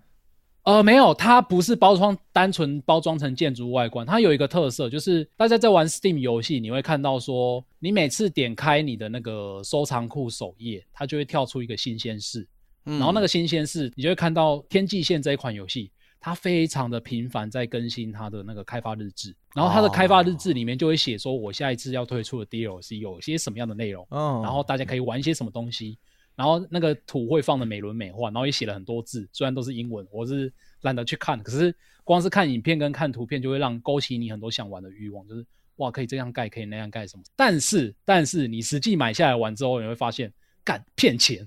[0.63, 12.47] 呃，没有，它不是包装单纯包装成建筑外观，它有一个特色，就是大家在玩 Steam 游戏，你会看到说，你每次点开你的那个收藏库首页，它就会跳出一个新鲜事，
[12.85, 15.91] 嗯，然后那个新鲜事，你就会看到《天际线》这一款游戏，
[16.21, 25.99] 它非常的频繁在更新它的那个开发日志，然后它的开发日志里面就会写说，我下一次要推出的 DLC 有些什么样的内容，哦，然后大家可以玩一些什么东西，
[26.37, 30.53] 然后那个图会放的美轮美奂，然后也写了很多字，虽然都是英文，我是
[30.83, 31.75] 懒得去看，可是
[32.05, 35.45] 光是看影片跟看图片就会让勾起你很多想玩的欲望，就是
[35.77, 37.23] 哇，可以这样盖，可以那样盖什么。
[37.37, 40.33] 但是，但是你实际买下来玩之后，你会发现，
[40.65, 41.47] 干骗钱。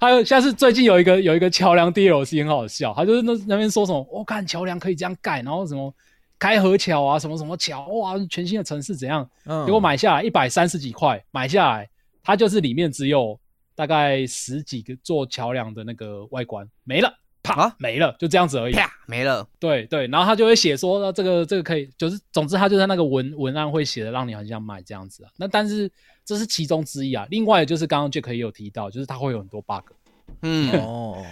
[0.00, 5.94] 还有像是最近有一个有一个桥梁 DLC 很好笑，他就是那那边说什么，我、哦、看桥梁可以这样盖，然后什么
[6.38, 9.28] 开河桥啊，什么什么桥，哇，全新的城市怎样？
[9.44, 11.88] 嗯结果买下来一百三十几块，买下来
[12.24, 13.38] 它就是里面只有
[13.76, 17.12] 大概十几个座桥梁的那个外观没了，
[17.42, 18.72] 啪、啊没了，就这样子而已。
[18.72, 25.30] 啪没了，对对，然后他就会写说，那这个这个可以，就是总之他就在那个文文案会写的，让你很想买这样子啊。
[25.36, 25.90] 那但是
[26.24, 29.92] 这是其中之一啊，另外就是刚刚 Jack 也有提到，就是它会有很多 bug。
[30.40, 31.22] 嗯，哦，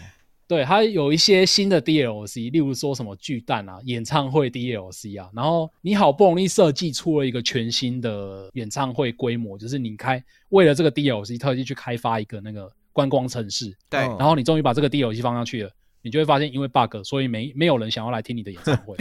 [0.53, 15.71] 对，它有一些新的 DLC，例如说什么巨蛋啊、演唱会 DLC 啊，然后你好不容易设计出了一个全新的演唱会规模，就是你开为了这个 DLC 特地去开发一个那个观光城市，对，嗯然后你终于把这个 DLC 放上去了，
[16.03, 18.95] 你就会发现因为 bug，所以没没有人想要来听你的演唱会，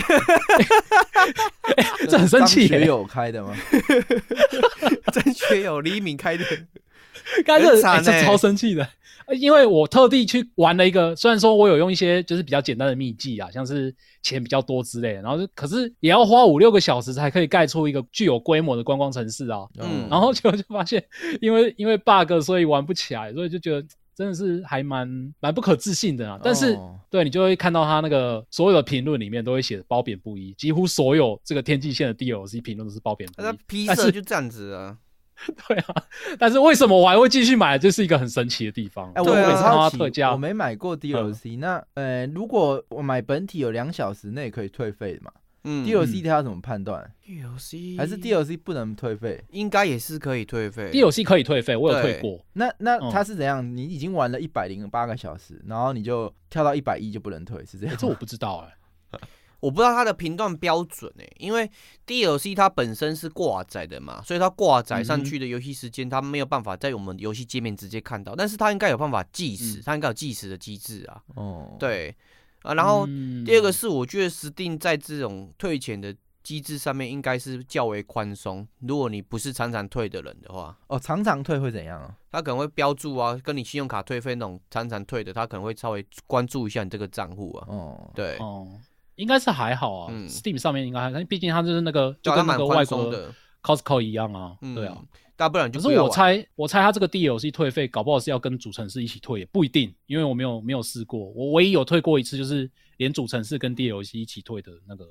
[2.07, 3.53] 这很生气学友开的吗？
[5.11, 6.45] 真学友黎明开的，
[7.45, 8.89] 刚才这很惨欸哎这超生气的，呃
[9.37, 19.67] 因为我特地去玩了一个，虽然说我有用一些就是比较简单的秘技啊，像是钱比较多之类的，然后就可是也要花五六个小时才可以盖出一个具有规模的观光城市啊。
[19.79, 21.03] 嗯然后结果就发现，
[21.41, 26.39] 因为因为 bug，所以玩不起来，所以就觉得真的是还蛮蛮不可置信的啊。
[26.43, 33.57] 但是、哦对你就会看到他那个所有的评论里面都会写褒贬不一，几乎所有这个天际线的 DLC 评论都是褒贬不那一。
[33.67, 34.97] 批但是色就这样子啊。
[35.67, 35.95] 对啊，
[36.37, 37.77] 但是为什么我还会继续买？
[37.77, 39.11] 这是一个很神奇的地方。
[39.13, 41.57] 哎，我对啊我每次它特价，嗯我没买过 DLC。
[41.57, 45.31] 那呃，如果我买本体有两小时内可以退费的嘛
[45.63, 49.43] 嗯？DLC 它要怎么判断？DLC 还是 DLC 不能退费？
[49.51, 50.89] 应该也是可以退费。
[50.91, 52.43] DLC 可以退费，我有退对过。
[52.53, 53.63] 那那嗯它是怎样？
[53.75, 57.93] 你已经玩了一百零八个小时，然后你就跳到一百一就不能退，是这样？
[57.95, 59.19] 欸这我不知道哎、
[59.61, 61.71] 我不知道它的评断标准诶、因为
[62.05, 71.23] DLC 它本身是挂载的嘛，所以它挂载上去的游戏时间，它没有办法在我们游戏界面直接看到，但是它应该有办法计时，嗯它应该有计时的机制啊。
[71.35, 72.13] 哦，，对
[72.63, 80.75] 啊，然后嗯第二个是我觉得 Steam 在这种退钱的机制上面应该是较为宽松，如果你不是常常退的人的话。
[80.87, 82.17] 哦，常常退会怎样啊？
[82.31, 87.67] 他可能会标注啊，跟你信用卡退费那种常常退的，他可能会稍微关注一下你这个账户啊。
[87.69, 88.67] 哦，对，哦，
[89.21, 93.33] 应该是还好啊、嗯 s t e a m 上面应该还，毕竟它就是那个就跟那个外国的。
[93.63, 94.57] Costco 一样啊。
[94.63, 94.97] 嗯，对啊，，
[95.35, 101.29] 大不然就可是我猜，我猜它这个 DLC 退费，搞不好是要跟主城市一起退，也不一定，因为我没有没有试过。
[101.29, 102.67] 我唯一有退过一次，就是
[102.97, 105.05] 连主城市跟 DLC 一起退的那个。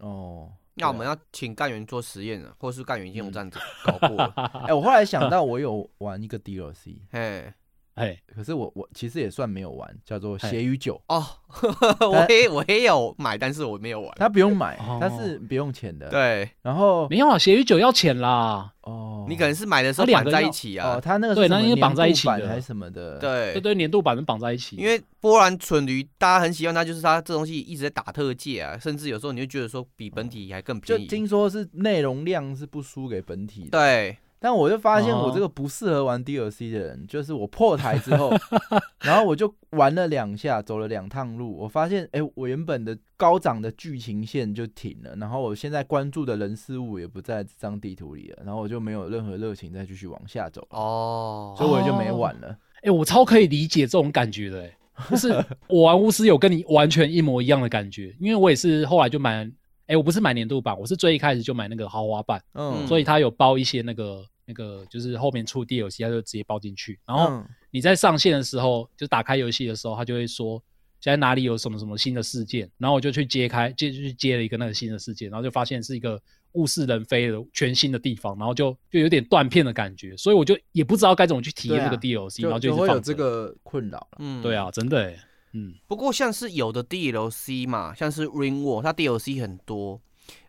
[0.00, 4.34] 哦，那我们要请干员做实验了，或是干员已经有嗯这样子搞过了。
[4.68, 7.50] 哎，我后来想到我有玩一个 DLC，嘿，
[7.94, 11.24] 哎，可是我我其实也算没有玩，叫做嘿《血与酒哦，
[12.10, 14.10] 我也我也有买，但是我没有玩》，。
[14.16, 18.72] 它不用买哦，它是不用钱的。，对然后没有啊，血与酒要钱啦。
[18.80, 21.00] 哦，你可能是买的时候绑在一起啊哦，起啊。
[21.00, 24.76] 它那个对那应该绑在一起还是什么的？，对对，对，年度版能绑在一起。
[24.76, 31.06] 因为波兰蠢驴大家很喜欢它，就是它这东西一直在打特价啊，甚至有时候你会觉得说比本体还更就便宜。
[31.06, 33.70] 就听说是内容量是不输给本体的。
[33.70, 38.30] 对，但我就发现我哦这个不适合玩 DLC 的人，就是我破台之后，
[39.00, 52.54] 然后我就玩了两下，走了两趟路，我发现，哎、我原本的高涨的剧情线就停了，然后我现在关注的人事物也不在这张地图里了，然后我就没有任何热情再继续往下走，哦，所以我也就没玩了。
[52.84, 54.76] 哎、我超可以理解这种感觉的、欸，
[55.10, 55.32] 就是
[55.68, 59.50] 我玩巫师有跟你完全一模一样的感觉，因为我也是后来就买，
[59.86, 67.46] 哎、我不是买年度版，我是最一开始就买那个豪华版，嗯，所以它有包一些那个那个就是后面出 DLC，它就直接包进去，然后嗯。
[67.70, 70.62] 你在上线的时候，就打开游戏的时候，它就会说
[71.00, 76.20] 现在哪里有什么什么新的事件，然后我就去揭开，接就去接了一个那个新的事件，然后就发现是一个
[76.52, 83.14] 物是人非的全新的地方，然后就就有点断片的感觉，所以我就也不知道该怎么去体验这个 DLC，、然后就一直放就会有这。
[83.14, 84.18] 个困扰了。
[84.20, 84.40] 嗯。
[84.40, 85.18] 对啊，真的欸，
[85.52, 90.00] 嗯，不过像是有的 DLC 嘛，像是 Ring War，它 DLC 很多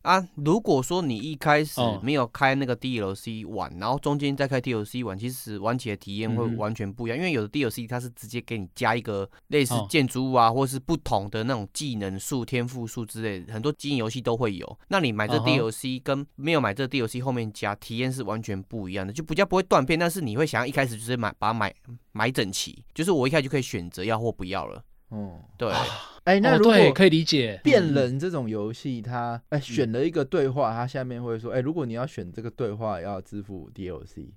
[0.05, 0.25] 啊。
[0.35, 7.17] 如果说你一开始哦没有开那个 DLC 玩，然后中间再开 DLC 玩，其实玩起来体验会完全不一样。
[7.17, 14.79] 因为有的 DLC 它是直接给你加一个类似哦建筑物啊，或是不同的那种技能数、天赋数之类的，很多经营游戏都会有。
[14.89, 21.73] 那你买这 DLC 跟没有买这 DLC 后面加，体验是完全不一样的，就比较不会断片，但是你会想要一开始就是买把它买
[22.11, 24.83] 买整齐，就是我一开始就可以选择要或不要了。
[25.11, 25.71] 嗯，对，
[26.23, 27.59] 哎、那哦，如果、对，可以理解。
[27.63, 34.29] 变嗯人这种游戏，它哎、选了一个对话，它下面会说，哎、如果你要选这个对话，要支付 DLC。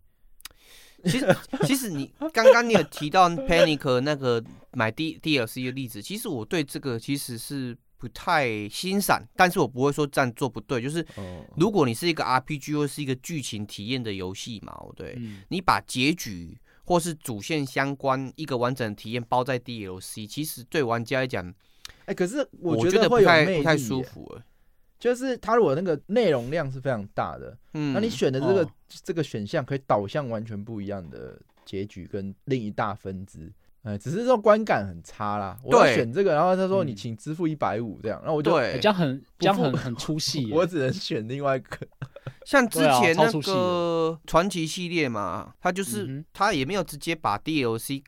[1.05, 4.43] 其实，其实你刚刚你有提到 Panic 那个
[4.73, 10.83] 买 D DLC 的例子，其实我对这个其实是不太欣赏，但是我不会说这样做不对。
[10.83, 16.59] 就是哦，如果你是一个 RPG 或是一个剧情体验的游戏嘛，对，嗯你把结局
[16.89, 21.55] 或是主线相关一个完整的体验包在 DLC，其实对玩家来讲，
[22.07, 24.43] 哎、可是我觉得不太会有魅不太舒服欸。
[24.99, 28.71] 就是它如果那个内容量是非常大的，嗯，那你选的这个、哦
[29.05, 33.53] 这个选项可以导向完全不一样的结局跟另一大分支。
[33.83, 35.59] 哎，只是说观感很差啦。
[35.63, 40.51] 我要选这个，然后他说嗯你请支付一百五这样，然后我就对欸这样很这样不很很出戏。
[40.51, 41.87] 我只能选另外一个。
[42.45, 48.03] 像之前那个传奇系列嘛，它就是、它也没有直接把 DLC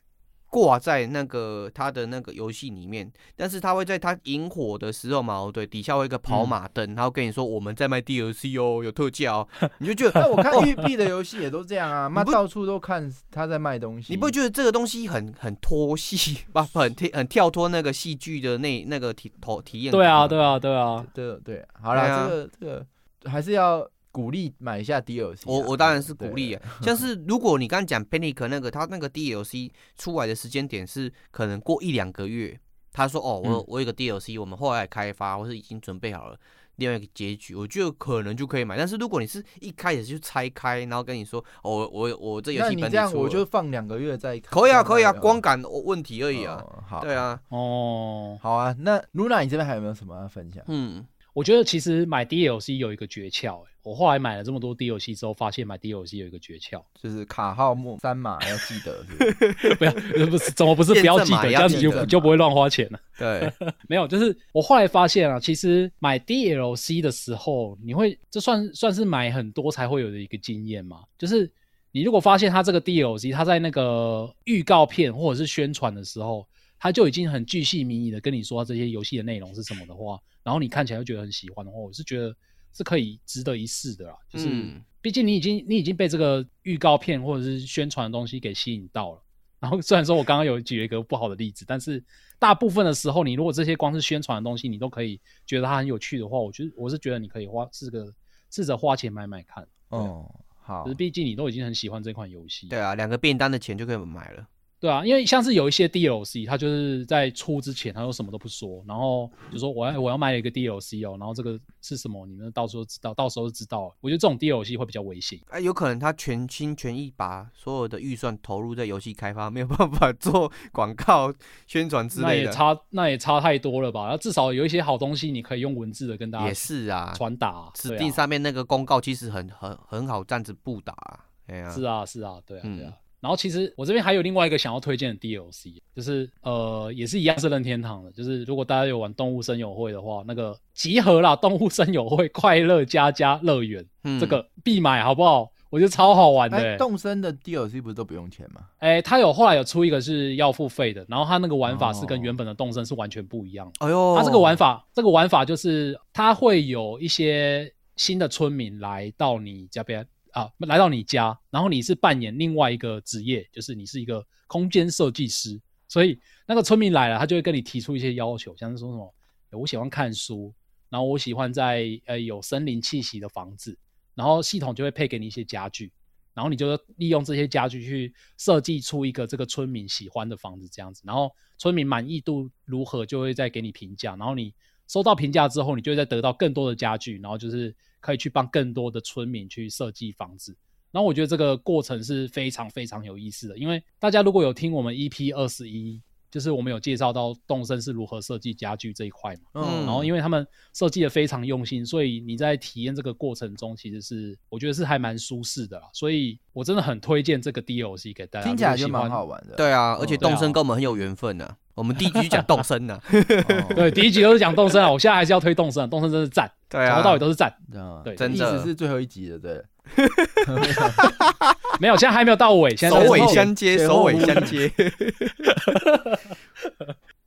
[0.52, 9.46] 挂在那个它的那个游戏里面，但是它会在它引火的时候嘛，哦对，底下会有一个跑马灯，然后跟你说我们在卖 DLC 哦，有特价哦，
[9.78, 14.12] 你就觉得那 我看育碧的游戏也都这样啊，妈到处都看他在卖东西。
[14.12, 19.92] 你不会觉得这个东西很很脱戏，不很跳很跳脱那个戏剧的那那个体头体验？
[19.92, 22.26] 对啊，对啊，对啊，对对，好啦，对啊。
[22.28, 25.44] 这个这个还是要鼓励买一下 DLC 啊。
[25.46, 32.58] 我我当然是鼓励啊， 像是如果你刚刚讲 Panic 那个，他那个 DLC 出来的时间点是可能过一两个月，
[32.92, 36.38] 他说哦，我我有个 DLC，我们后来开发或是已经准备好了
[36.76, 38.74] 另外一个结局，我觉得可能就可以买。
[38.74, 48.74] 但是如果你是一开始就拆开，然后跟你说哦，我我我这游戏那你这样我就放两个月再看可以啊，可以啊，光感问题而已啊，哦好，对啊，哦，好啊。
[48.78, 50.64] 那 Luna，你这边还有没有什么要分享？
[50.68, 59.92] 嗯，我觉得其实买 DLC 有一个诀窍、欸，我后来买了这么多 DLC 之后，发现买 DLC 有一个诀窍，就是卡号末三码要记得，是不是 不要
[60.26, 63.00] 不是怎么不是不要记得，这样子就就不会乱花钱了。
[63.18, 63.50] 对，
[63.88, 71.02] 没有，就是我后来发现啊，其实买 DLC 的时候，你会这算算是买很多才会有的一个经验嘛？
[71.18, 71.50] 就是
[71.92, 76.46] 你如果发现它这个 DLC，它在那个预告片或者是宣传的时候，
[76.78, 82.34] 它就已经很巨细靡遗的跟你说这些游戏的内容是什么的话，然后你看起来就觉得很喜欢的话，我是觉得
[82.72, 84.16] 是可以值得一试的啦。
[84.28, 89.22] 就是、嗯毕竟你已经你已经被这个预告片或者是宣传的东西给吸引到了。
[89.58, 92.04] 然后虽然说我刚刚有举了一个不好的例子，但是
[92.38, 98.12] 大部分的时候，你如果这些光是宣传的东西，你都可以觉得它很有趣的话，我觉得我是觉得你可以花试个
[98.50, 99.66] 试着花钱买买看。
[99.88, 102.68] 哦，好就是，毕竟你都已经很喜欢这款游戏。
[102.68, 104.46] 对啊，两个便当的钱就可以买了。
[104.80, 113.94] 对啊，因为像是有一些 DLC，它就是在出之前，它又什么都不说，然后就说我要我要买一个 DLC 哦，然后这个是什么，你们到时候知道，到时候就知道。
[114.00, 115.38] 我觉得这种 DLC 会比较危险。
[115.50, 121.30] 哎、有可能他全心全意把所有的预算投入在游戏开发，没有办法做广告
[121.66, 122.50] 宣传之类的那也。
[122.50, 124.08] 差那也差太多了吧？
[124.10, 127.70] 那至少有一些好东西，你可以用文字的跟大家也是啊，传达啊。
[127.74, 131.26] 指定上面那个公告其实很很很好这样子布达、啊。
[131.48, 132.88] 哎呀、是啊，是啊，对啊，对啊。
[132.88, 145.50] 嗯然后其实我这边还有另外一个想要推荐的 DLC，就是呃也是一样是任天堂的，就是如果大家有玩动物森友会的话，那个集合啦，动物森友会快乐家家乐园、嗯这个必买好不好？
[145.68, 146.76] 我觉得超好玩的。
[146.78, 148.62] 动森的 DLC 不是都不用钱吗？
[148.78, 153.86] 哎、它有后来有出一个是要付费的，然后它那个玩法是跟哦原本的动森是完全不一样的。
[153.86, 169.14] 哎呦，它这个玩法，这个玩法就是它会有一些新的村民来到你家边啊，来到你家，然后你是扮演另外一个职业，就是你是一个空间设计师，所以那个村民来了，他就会跟你提出一些要求，像是说什么，
[169.50, 170.52] 我喜欢看书，
[170.88, 173.76] 然后我喜欢在呃有森林气息的房子，
[174.14, 175.92] 然后系统就会配给你一些家具。
[176.32, 184.14] 然后你就利用这些家具去设计出一个这个村民喜欢的房子，这样子，然后村民满意度如何，就会再给你评价。
[184.14, 184.54] 然后你
[184.90, 190.56] 收到评价之后，你就会再得到更多的家具，然后就是可以去帮更多的村民去设计房子。
[190.90, 199.42] 然后我觉得这个过程是非常非常有意思的，因为大家如果有听我们 EP 二十一，就是我们有介绍到动森是如何设计家具这一块嘛。
[199.54, 205.88] 嗯然后因为他们设计的非常用心，所以你在体验这个过程中，其实是我觉得是还蛮舒适的啦。
[205.92, 209.54] 所以我真的很推荐这个 DLC 给大家，听起来就蛮好玩的。
[209.54, 217.50] 对啊，而且动森跟我们很有缘分呢、我们第一局就讲动身呢、 哦对，第一集都是讲动身啊，我现在还是要推动身啊，动身真是赞，对啊，从头到尾都是赞。
[217.72, 219.64] 嗯对意真的思是最后一集的，对了。
[221.80, 224.70] 没有，现在还没有到尾，现在首尾相接，首尾相接。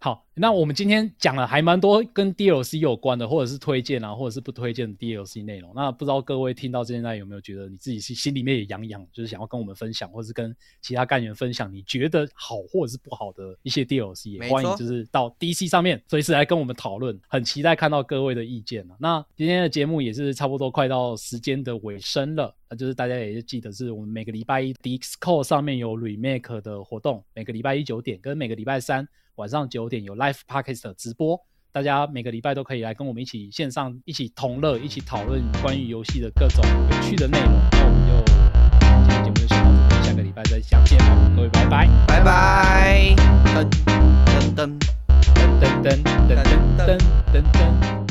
[0.03, 5.71] 好，那我们今天讲了还蛮多跟 DLC 有关的，或者是推荐啊，或者是不推荐的 DLC 内容。
[5.73, 18.97] 那不知道各位听到现在有没有觉得你自己是心里面也痒痒，就是想要跟我们分享，或者是跟其他干员分享你觉得好或者是不好的一些 DLC，也欢迎就是到 DC 上面随时来跟我们讨论，很期待看到各位的意见啊。
[18.99, 31.39] 那今天的节目也是差不多快到时间的尾声了，那就是大家也是记得是我们每个礼拜一 Discord 上面有 Remake 的活动，每个礼拜一九点跟每个礼拜三晚上九点有 Live Podcast 的直播，
[31.71, 37.51] 大家每个礼拜都可以来跟我们一起线上一起同乐，一起讨论关于游戏的各种有趣的内容。
[37.71, 38.23] 那我们就
[39.07, 41.89] 今天节目就先到这里，下个礼拜再相见吧，各位拜拜。
[42.07, 43.15] 拜拜。
[43.55, 43.67] 噔
[44.25, 44.79] 噔噔。
[45.23, 46.43] 噔噔噔噔
[46.77, 46.97] 噔
[47.33, 48.02] 噔噔。